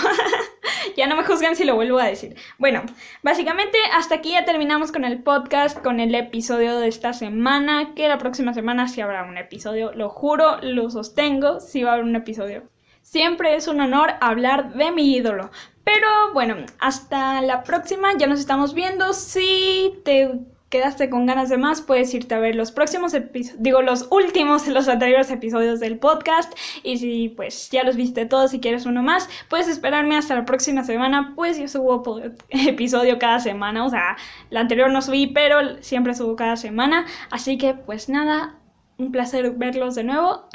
ya 0.96 1.06
no 1.06 1.16
me 1.16 1.24
juzgan 1.24 1.56
si 1.56 1.64
lo 1.64 1.74
vuelvo 1.74 1.98
a 1.98 2.06
decir. 2.06 2.36
Bueno, 2.58 2.82
básicamente 3.22 3.78
hasta 3.92 4.16
aquí 4.16 4.32
ya 4.32 4.44
terminamos 4.44 4.92
con 4.92 5.04
el 5.04 5.22
podcast, 5.22 5.82
con 5.82 6.00
el 6.00 6.14
episodio 6.14 6.78
de 6.78 6.88
esta 6.88 7.12
semana, 7.12 7.94
que 7.94 8.08
la 8.08 8.18
próxima 8.18 8.54
semana 8.54 8.88
sí 8.88 9.00
habrá 9.00 9.24
un 9.24 9.38
episodio, 9.38 9.92
lo 9.92 10.08
juro, 10.08 10.58
lo 10.62 10.90
sostengo, 10.90 11.60
sí 11.60 11.82
va 11.82 11.90
a 11.90 11.92
haber 11.94 12.04
un 12.04 12.16
episodio. 12.16 12.64
Siempre 13.02 13.54
es 13.54 13.68
un 13.68 13.80
honor 13.80 14.14
hablar 14.20 14.74
de 14.74 14.90
mi 14.90 15.14
ídolo. 15.14 15.50
Pero 15.84 16.08
bueno, 16.34 16.56
hasta 16.80 17.40
la 17.40 17.62
próxima, 17.62 18.08
ya 18.18 18.26
nos 18.26 18.40
estamos 18.40 18.74
viendo. 18.74 19.12
Si 19.12 20.00
te 20.04 20.40
quedaste 20.68 21.08
con 21.10 21.26
ganas 21.26 21.48
de 21.48 21.58
más, 21.58 21.80
puedes 21.80 22.12
irte 22.12 22.34
a 22.34 22.38
ver 22.38 22.54
los 22.54 22.72
próximos 22.72 23.14
episodios, 23.14 23.62
digo 23.62 23.82
los 23.82 24.08
últimos, 24.10 24.66
los 24.68 24.88
anteriores 24.88 25.30
episodios 25.30 25.80
del 25.80 25.98
podcast. 25.98 26.52
Y 26.82 26.98
si 26.98 27.28
pues 27.30 27.70
ya 27.70 27.84
los 27.84 27.96
viste 27.96 28.26
todos 28.26 28.54
y 28.54 28.60
quieres 28.60 28.86
uno 28.86 29.02
más, 29.02 29.28
puedes 29.48 29.68
esperarme 29.68 30.16
hasta 30.16 30.34
la 30.34 30.44
próxima 30.44 30.84
semana, 30.84 31.32
pues 31.36 31.58
yo 31.58 31.68
subo 31.68 32.20
episodio 32.48 33.18
cada 33.18 33.38
semana. 33.38 33.84
O 33.84 33.90
sea, 33.90 34.16
la 34.50 34.60
anterior 34.60 34.90
no 34.90 35.02
subí, 35.02 35.28
pero 35.28 35.82
siempre 35.82 36.14
subo 36.14 36.36
cada 36.36 36.56
semana. 36.56 37.06
Así 37.30 37.58
que 37.58 37.74
pues 37.74 38.08
nada, 38.08 38.58
un 38.98 39.12
placer 39.12 39.50
verlos 39.52 39.94
de 39.94 40.04
nuevo. 40.04 40.48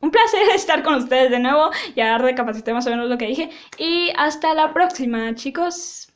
un 0.00 0.10
placer 0.10 0.48
estar 0.54 0.82
con 0.82 0.94
ustedes 0.94 1.30
de 1.30 1.40
nuevo 1.40 1.70
y 1.94 2.00
a 2.00 2.18
recapacité 2.18 2.72
más 2.72 2.86
o 2.86 2.90
menos 2.90 3.08
lo 3.08 3.18
que 3.18 3.26
dije. 3.26 3.50
Y 3.78 4.10
hasta 4.16 4.54
la 4.54 4.72
próxima, 4.72 5.34
chicos. 5.34 6.13